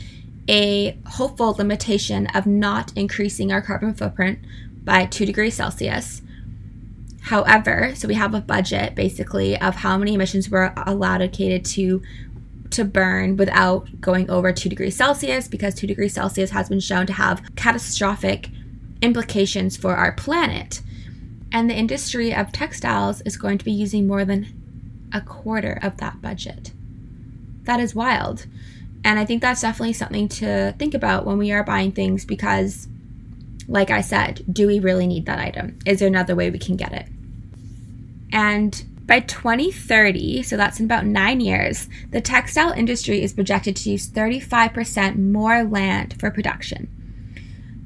a 0.48 0.98
hopeful 1.06 1.54
limitation 1.54 2.28
of 2.28 2.46
not 2.46 2.92
increasing 2.96 3.52
our 3.52 3.62
carbon 3.62 3.94
footprint 3.94 4.40
by 4.84 5.06
2 5.06 5.26
degrees 5.26 5.56
Celsius. 5.56 6.22
However, 7.30 7.94
so 7.94 8.08
we 8.08 8.16
have 8.16 8.34
a 8.34 8.42
budget 8.42 8.96
basically 8.96 9.56
of 9.62 9.76
how 9.76 10.00
many 10.00 10.16
emissions 10.16 10.50
we're 10.50 10.74
allocated 10.76 11.64
to 11.66 12.02
to 12.72 12.84
burn 12.84 13.38
without 13.38 14.02
going 14.02 14.28
over 14.32 14.52
2 14.52 14.68
degrees 14.68 14.96
Celsius 14.96 15.48
because 15.48 15.76
2 15.76 15.86
degrees 15.86 16.16
Celsius 16.16 16.50
has 16.50 16.70
been 16.70 16.80
shown 16.80 17.06
to 17.06 17.14
have 17.14 17.44
catastrophic 17.56 18.50
implications 19.04 19.78
for 19.78 19.96
our 19.96 20.12
planet. 20.12 20.82
And 21.52 21.70
the 21.70 21.76
industry 21.76 22.34
of 22.34 22.52
textiles 22.52 23.22
is 23.22 23.38
going 23.38 23.60
to 23.60 23.66
be 23.66 23.74
using 23.74 24.08
more 24.08 24.26
than 24.26 24.48
a 25.14 25.22
quarter 25.22 25.80
of 25.84 25.98
that 25.98 26.24
budget. 26.24 26.72
That 27.66 27.80
is 27.80 27.94
wild. 27.94 28.48
And 29.04 29.20
I 29.20 29.26
think 29.26 29.44
that's 29.44 29.62
definitely 29.62 29.94
something 29.94 30.30
to 30.30 30.74
think 30.80 30.96
about 30.96 31.28
when 31.28 31.38
we 31.38 31.52
are 31.52 31.64
buying 31.64 31.92
things 31.92 32.26
because, 32.26 32.88
like 33.68 33.92
I 33.92 34.02
said, 34.02 34.44
do 34.52 34.66
we 34.66 34.80
really 34.80 35.06
need 35.06 35.28
that 35.28 35.38
item? 35.38 35.78
Is 35.86 36.00
there 36.00 36.08
another 36.08 36.36
way 36.36 36.50
we 36.50 36.58
can 36.58 36.76
get 36.76 36.92
it? 36.92 37.08
And 38.32 38.86
by 39.06 39.22
2030, 39.22 40.44
so 40.44 40.56
that's 40.56 40.80
in 40.80 40.86
about 40.86 41.06
nine 41.06 41.40
years, 41.40 41.90
the 42.12 42.22
textile 42.22 42.72
industry 42.72 43.24
is 43.24 43.34
projected 43.34 43.76
to 43.78 43.90
use 43.90 44.08
35% 44.08 45.18
more 45.18 45.64
land 45.64 46.16
for 46.20 46.30
production. 46.30 46.88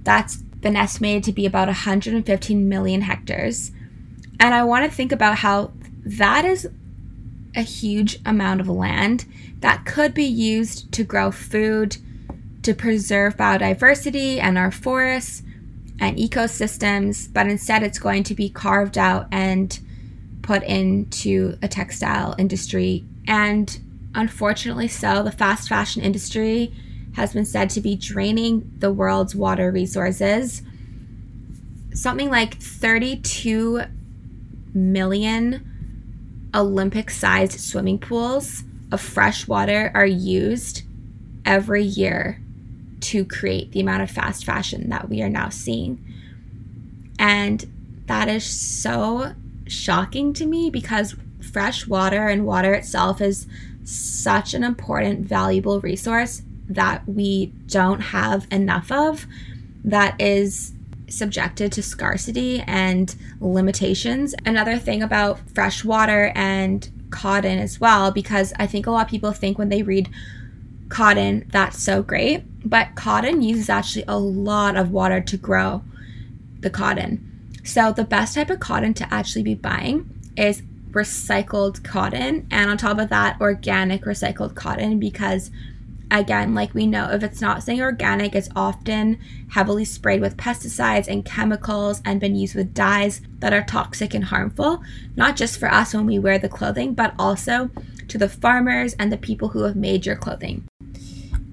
That's 0.03 0.37
been 0.37 0.75
estimated 0.75 1.23
to 1.25 1.31
be 1.31 1.45
about 1.45 1.67
115 1.67 2.67
million 2.67 3.01
hectares. 3.01 3.71
And 4.39 4.53
I 4.53 4.63
want 4.63 4.83
to 4.83 4.95
think 4.95 5.11
about 5.11 5.37
how 5.37 5.71
that 6.05 6.43
is 6.43 6.69
a 7.55 7.61
huge 7.61 8.19
amount 8.25 8.59
of 8.59 8.67
land 8.67 9.25
that 9.59 9.85
could 9.85 10.13
be 10.13 10.25
used 10.25 10.91
to 10.91 11.03
grow 11.03 11.31
food, 11.31 11.97
to 12.63 12.73
preserve 12.73 13.37
biodiversity 13.37 14.39
and 14.41 14.57
our 14.57 14.71
forests 14.71 15.43
and 15.99 16.17
ecosystems, 16.17 17.31
but 17.31 17.47
instead 17.47 17.83
it's 17.83 17.99
going 17.99 18.23
to 18.23 18.35
be 18.35 18.49
carved 18.49 18.97
out 18.97 19.27
and 19.31 19.79
put 20.43 20.61
into 20.63 21.57
a 21.63 21.67
textile 21.67 22.35
industry. 22.37 23.03
And 23.27 23.79
unfortunately, 24.13 24.87
so, 24.87 25.23
the 25.23 25.31
fast 25.31 25.67
fashion 25.67 26.03
industry 26.03 26.71
has 27.15 27.33
been 27.33 27.45
said 27.45 27.69
to 27.71 27.81
be 27.81 27.95
draining 27.95 28.71
the 28.77 28.91
world's 28.91 29.35
water 29.35 29.71
resources. 29.71 30.61
Something 31.93 32.29
like 32.29 32.61
32 32.61 33.81
million 34.73 36.49
Olympic 36.53 37.09
sized 37.09 37.59
swimming 37.59 37.97
pools 37.97 38.63
of 38.91 39.01
fresh 39.01 39.47
water 39.47 39.91
are 39.95 40.05
used 40.05 40.83
every 41.45 41.83
year 41.83 42.39
to 42.99 43.25
create 43.25 43.71
the 43.71 43.79
amount 43.79 44.03
of 44.03 44.09
fast 44.09 44.45
fashion 44.45 44.89
that 44.89 45.09
we 45.09 45.21
are 45.21 45.29
now 45.29 45.49
seeing. 45.49 46.03
And 47.19 47.65
that 48.07 48.27
is 48.27 48.45
so 48.45 49.33
shocking 49.67 50.33
to 50.33 50.45
me 50.45 50.69
because 50.69 51.15
fresh 51.41 51.87
water 51.87 52.27
and 52.27 52.45
water 52.45 52.73
itself 52.73 53.21
is 53.21 53.47
such 53.83 54.53
an 54.53 54.63
important, 54.63 55.27
valuable 55.27 55.81
resource 55.81 56.41
that 56.69 57.07
we 57.07 57.47
don't 57.67 57.99
have 57.99 58.47
enough 58.51 58.91
of 58.91 59.25
that 59.83 60.19
is 60.19 60.73
subjected 61.09 61.71
to 61.73 61.83
scarcity 61.83 62.61
and 62.61 63.15
limitations. 63.39 64.33
Another 64.45 64.77
thing 64.77 65.03
about 65.03 65.39
fresh 65.53 65.83
water 65.83 66.31
and 66.35 66.89
cotton 67.11 67.59
as 67.59 67.79
well, 67.79 68.11
because 68.11 68.53
I 68.57 68.65
think 68.65 68.87
a 68.87 68.91
lot 68.91 69.05
of 69.05 69.11
people 69.11 69.31
think 69.31 69.57
when 69.57 69.69
they 69.69 69.83
read 69.83 70.09
cotton, 70.89 71.45
that's 71.51 71.81
so 71.81 72.01
great. 72.01 72.43
But 72.67 72.95
cotton 72.95 73.41
uses 73.41 73.69
actually 73.69 74.05
a 74.07 74.17
lot 74.17 74.75
of 74.75 74.91
water 74.91 75.21
to 75.21 75.37
grow 75.37 75.83
the 76.61 76.69
cotton. 76.69 77.32
So 77.63 77.91
the 77.91 78.03
best 78.03 78.35
type 78.35 78.49
of 78.49 78.59
cotton 78.59 78.93
to 78.95 79.13
actually 79.13 79.43
be 79.43 79.55
buying 79.55 80.09
is 80.35 80.61
recycled 80.91 81.83
cotton 81.83 82.47
and 82.51 82.69
on 82.69 82.77
top 82.77 82.99
of 82.99 83.09
that 83.09 83.39
organic 83.41 84.03
recycled 84.03 84.53
cotton 84.53 84.99
because 84.99 85.49
again 86.11 86.53
like 86.53 86.71
we 86.75 86.85
know 86.85 87.09
if 87.09 87.23
it's 87.23 87.41
not 87.41 87.63
saying 87.63 87.81
organic 87.81 88.35
it's 88.35 88.49
often 88.55 89.19
heavily 89.49 89.83
sprayed 89.83 90.21
with 90.21 90.37
pesticides 90.37 91.07
and 91.07 91.25
chemicals 91.25 91.99
and 92.05 92.19
been 92.19 92.35
used 92.35 92.53
with 92.53 92.75
dyes 92.75 93.21
that 93.39 93.53
are 93.53 93.63
toxic 93.63 94.13
and 94.13 94.25
harmful 94.25 94.83
not 95.15 95.35
just 95.35 95.59
for 95.59 95.71
us 95.71 95.95
when 95.95 96.05
we 96.05 96.19
wear 96.19 96.37
the 96.37 96.47
clothing 96.47 96.93
but 96.93 97.15
also 97.17 97.71
to 98.07 98.19
the 98.19 98.29
farmers 98.29 98.93
and 98.99 99.11
the 99.11 99.17
people 99.17 99.49
who 99.49 99.63
have 99.63 99.77
made 99.77 100.05
your 100.05 100.15
clothing. 100.15 100.67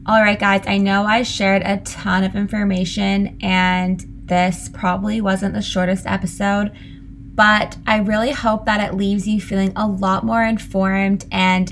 All 0.06 0.20
right 0.20 0.38
guys 0.38 0.64
i 0.66 0.76
know 0.76 1.04
i 1.04 1.22
shared 1.22 1.62
a 1.62 1.78
ton 1.78 2.24
of 2.24 2.36
information 2.36 3.38
and 3.40 4.09
this 4.30 4.70
probably 4.72 5.20
wasn't 5.20 5.52
the 5.52 5.60
shortest 5.60 6.06
episode, 6.06 6.72
but 7.34 7.76
I 7.86 7.98
really 7.98 8.30
hope 8.30 8.64
that 8.64 8.80
it 8.80 8.96
leaves 8.96 9.28
you 9.28 9.40
feeling 9.40 9.72
a 9.76 9.86
lot 9.86 10.24
more 10.24 10.42
informed 10.42 11.26
and 11.30 11.70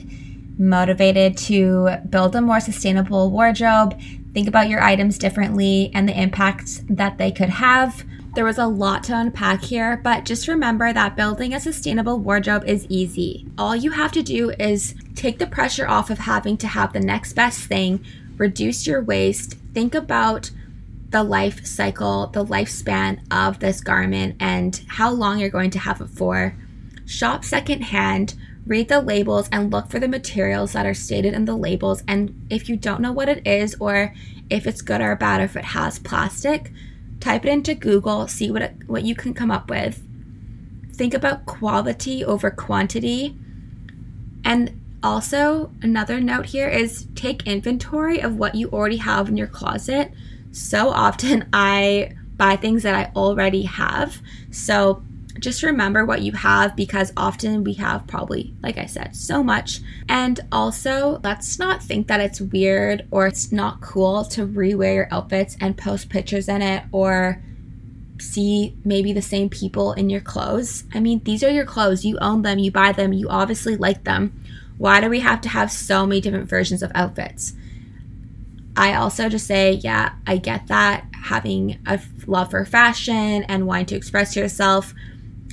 motivated 0.59 1.37
to 1.39 1.97
build 2.11 2.35
a 2.35 2.43
more 2.43 2.61
sustainable 2.61 3.31
wardrobe, 3.31 3.99
think 4.35 4.49
about 4.49 4.69
your 4.69 4.83
items 4.83 5.17
differently, 5.17 5.91
and 5.95 6.09
the 6.09 6.21
impacts 6.21 6.83
that 6.91 7.17
they 7.17 7.31
could 7.31 7.49
have. 7.49 8.05
There 8.35 8.45
was 8.45 8.59
a 8.59 8.67
lot 8.67 9.05
to 9.05 9.17
unpack 9.17 9.63
here, 9.63 10.01
but 10.03 10.25
just 10.25 10.49
remember 10.49 10.93
that 10.93 11.17
building 11.17 11.55
a 11.55 11.61
sustainable 11.61 12.19
wardrobe 12.19 12.65
is 12.67 12.87
easy. 12.89 13.47
All 13.57 13.75
you 13.75 13.93
have 13.93 14.13
to 14.13 14.23
do 14.23 14.51
is 14.51 14.95
take 15.15 15.39
the 15.39 15.47
pressure 15.47 15.89
off 15.89 16.11
of 16.11 16.19
having 16.19 16.57
to 16.59 16.67
have 16.67 16.93
the 16.93 17.01
next 17.01 17.33
best 17.35 17.61
thing, 17.61 18.05
reduce 18.37 18.87
your 18.87 19.01
waste, 19.01 19.55
think 19.75 19.95
about 19.95 20.51
the 21.11 21.23
life 21.23 21.65
cycle, 21.65 22.27
the 22.29 22.45
lifespan 22.45 23.21
of 23.31 23.61
this 23.61 23.81
garment, 23.81 24.37
and 24.41 24.83
how 24.89 25.11
long 25.11 25.39
you're 25.39 25.49
going 25.49 25.71
to 25.71 25.79
have 25.79 26.01
it 26.01 26.09
for. 26.09 26.55
Shop 27.07 27.45
secondhand, 27.45 28.35
read 28.67 28.89
the 28.89 29.01
labels, 29.01 29.49
and 29.51 29.73
look 29.73 29.91
for 29.91 29.99
the 29.99 30.09
materials 30.09 30.73
that 30.73 30.85
are 30.85 30.95
stated 30.95 31.33
in 31.33 31.47
the 31.47 31.57
labels. 31.57 32.03
And 32.07 32.47
if 32.51 32.69
you 32.69 32.77
don't 32.77 33.01
know 33.01 33.13
what 33.13 33.31
it 33.31 33.47
is, 33.47 33.75
or 33.81 34.15
if 34.51 34.67
it's 34.67 34.83
good 34.83 35.01
or 35.01 35.17
bad, 35.17 35.41
or 35.41 35.45
if 35.45 35.57
it 35.57 35.65
has 35.65 35.99
plastic, 35.99 36.73
type 37.21 37.47
it 37.47 37.51
into 37.51 37.75
Google, 37.75 38.29
see 38.29 38.51
what, 38.51 38.63
it, 38.63 38.75
what 38.87 39.05
you 39.05 39.15
can 39.15 39.33
come 39.33 39.51
up 39.51 39.71
with. 39.71 40.07
Think 40.93 41.15
about 41.15 41.47
quality 41.47 42.23
over 42.25 42.51
quantity. 42.51 43.35
And 44.45 44.79
also, 45.03 45.73
another 45.81 46.21
note 46.21 46.47
here 46.47 46.69
is 46.69 47.07
take 47.15 47.47
inventory 47.47 48.21
of 48.21 48.37
what 48.37 48.55
you 48.55 48.69
already 48.71 48.97
have 48.99 49.29
in 49.29 49.37
your 49.37 49.47
closet 49.47 50.13
so 50.59 50.91
often 50.91 51.49
I 51.53 52.13
buy 52.37 52.57
things 52.57 52.83
that 52.83 52.95
I 52.95 53.13
already 53.17 53.63
have. 53.63 54.21
So 54.51 55.03
just 55.39 55.63
remember 55.63 56.05
what 56.05 56.23
you 56.23 56.33
have 56.33 56.75
because 56.75 57.13
often 57.17 57.63
we 57.63 57.75
have 57.75 58.07
probably, 58.09 58.55
like 58.61 58.77
I 58.77 58.87
said, 58.87 59.15
so 59.15 59.45
much. 59.45 59.81
And 60.09 60.41
also, 60.51 61.21
let's 61.23 61.59
not 61.59 61.83
think 61.83 62.09
that 62.09 62.21
it's 62.21 62.41
weird 62.41 63.07
or 63.13 63.29
it's 63.29 63.53
not 63.53 63.81
cool 63.81 64.25
to 64.27 64.47
rewear 64.47 64.95
your 64.97 65.09
outfits 65.13 65.57
and 65.61 65.77
post 65.77 66.09
pictures 66.09 66.49
in 66.49 66.61
it 66.61 66.85
or 66.91 67.41
see 68.19 68.75
maybe 68.85 69.13
the 69.13 69.23
same 69.23 69.49
people 69.49 69.93
in 69.93 70.11
your 70.11 70.21
clothes. 70.21 70.85
I 70.93 70.99
mean, 70.99 71.21
these 71.23 71.45
are 71.45 71.51
your 71.51 71.67
clothes. 71.67 72.05
You 72.05 72.19
own 72.19 72.43
them, 72.43 72.59
you 72.59 72.73
buy 72.73 72.91
them, 72.91 73.13
you 73.13 73.29
obviously 73.29 73.77
like 73.77 74.03
them. 74.03 74.33
Why 74.77 75.01
do 75.01 75.09
we 75.09 75.21
have 75.21 75.41
to 75.43 75.49
have 75.49 75.71
so 75.71 76.05
many 76.05 76.21
different 76.21 76.49
versions 76.49 76.83
of 76.83 76.91
outfits? 76.97 77.53
I 78.79 78.95
also 78.95 79.29
just 79.29 79.49
say, 79.49 79.73
yeah, 79.73 80.13
I 80.25 80.37
get 80.37 80.69
that 80.69 81.05
having 81.25 81.81
a 81.85 82.01
love 82.27 82.53
for 82.53 82.65
fashion 82.65 83.43
and 83.43 83.67
wanting 83.67 83.87
to 83.87 83.97
express 83.97 84.37
yourself. 84.37 84.95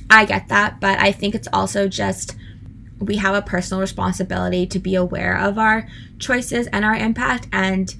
I 0.08 0.24
get 0.24 0.46
that, 0.46 0.78
but 0.80 1.00
I 1.00 1.10
think 1.10 1.34
it's 1.34 1.48
also 1.52 1.88
just 1.88 2.36
we 3.00 3.16
have 3.16 3.34
a 3.34 3.42
personal 3.42 3.80
responsibility 3.80 4.64
to 4.68 4.78
be 4.78 4.94
aware 4.94 5.36
of 5.36 5.58
our 5.58 5.88
choices 6.20 6.68
and 6.68 6.84
our 6.84 6.94
impact 6.94 7.48
and 7.52 7.94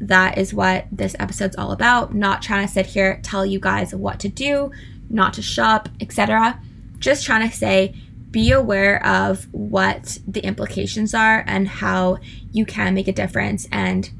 that 0.00 0.38
is 0.38 0.54
what 0.54 0.86
this 0.90 1.14
episode's 1.20 1.54
all 1.56 1.70
about. 1.70 2.14
Not 2.14 2.40
trying 2.40 2.66
to 2.66 2.72
sit 2.72 2.86
here 2.86 3.20
tell 3.22 3.44
you 3.44 3.60
guys 3.60 3.94
what 3.94 4.18
to 4.20 4.28
do, 4.30 4.72
not 5.10 5.34
to 5.34 5.42
shop, 5.42 5.90
etc. 6.00 6.58
Just 6.98 7.26
trying 7.26 7.48
to 7.48 7.54
say 7.54 7.94
be 8.30 8.50
aware 8.50 9.04
of 9.06 9.46
what 9.52 10.18
the 10.26 10.40
implications 10.40 11.12
are 11.12 11.44
and 11.46 11.68
how 11.68 12.16
you 12.50 12.64
can 12.64 12.94
make 12.94 13.06
a 13.06 13.12
difference 13.12 13.68
and 13.70 14.10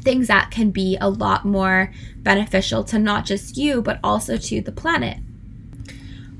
things 0.00 0.28
that 0.28 0.50
can 0.50 0.70
be 0.70 0.96
a 1.00 1.08
lot 1.08 1.44
more 1.44 1.92
beneficial 2.18 2.84
to 2.84 2.98
not 2.98 3.24
just 3.24 3.56
you, 3.56 3.82
but 3.82 3.98
also 4.02 4.36
to 4.36 4.60
the 4.60 4.72
planet. 4.72 5.18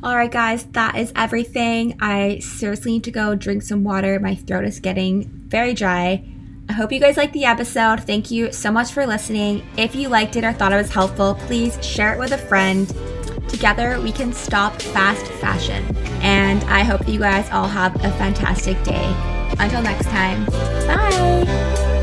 All 0.02 0.16
right, 0.16 0.30
guys, 0.30 0.64
that 0.66 0.96
is 0.96 1.12
everything. 1.16 1.96
I 2.00 2.38
seriously 2.38 2.92
need 2.92 3.04
to 3.04 3.10
go 3.10 3.34
drink 3.34 3.62
some 3.62 3.82
water. 3.82 4.20
My 4.20 4.36
throat 4.36 4.64
is 4.64 4.78
getting 4.78 5.24
very 5.24 5.74
dry. 5.74 6.24
I 6.68 6.72
hope 6.72 6.92
you 6.92 7.00
guys 7.00 7.16
liked 7.16 7.32
the 7.32 7.46
episode. 7.46 8.04
Thank 8.04 8.30
you 8.30 8.52
so 8.52 8.70
much 8.70 8.92
for 8.92 9.06
listening. 9.06 9.66
If 9.76 9.96
you 9.96 10.08
liked 10.08 10.36
it 10.36 10.44
or 10.44 10.52
thought 10.52 10.72
it 10.72 10.76
was 10.76 10.92
helpful, 10.92 11.34
please 11.46 11.84
share 11.84 12.12
it 12.14 12.18
with 12.18 12.32
a 12.32 12.38
friend. 12.38 12.86
Together, 13.48 14.00
we 14.00 14.12
can 14.12 14.32
stop 14.32 14.80
fast 14.80 15.26
fashion. 15.40 15.84
And 16.22 16.62
I 16.64 16.84
hope 16.84 17.00
that 17.00 17.10
you 17.10 17.20
guys 17.20 17.48
all 17.50 17.66
have 17.66 17.96
a 18.04 18.10
fantastic 18.12 18.80
day. 18.84 19.14
Until 19.58 19.82
next 19.82 20.06
time, 20.06 20.44
bye. 20.86 21.97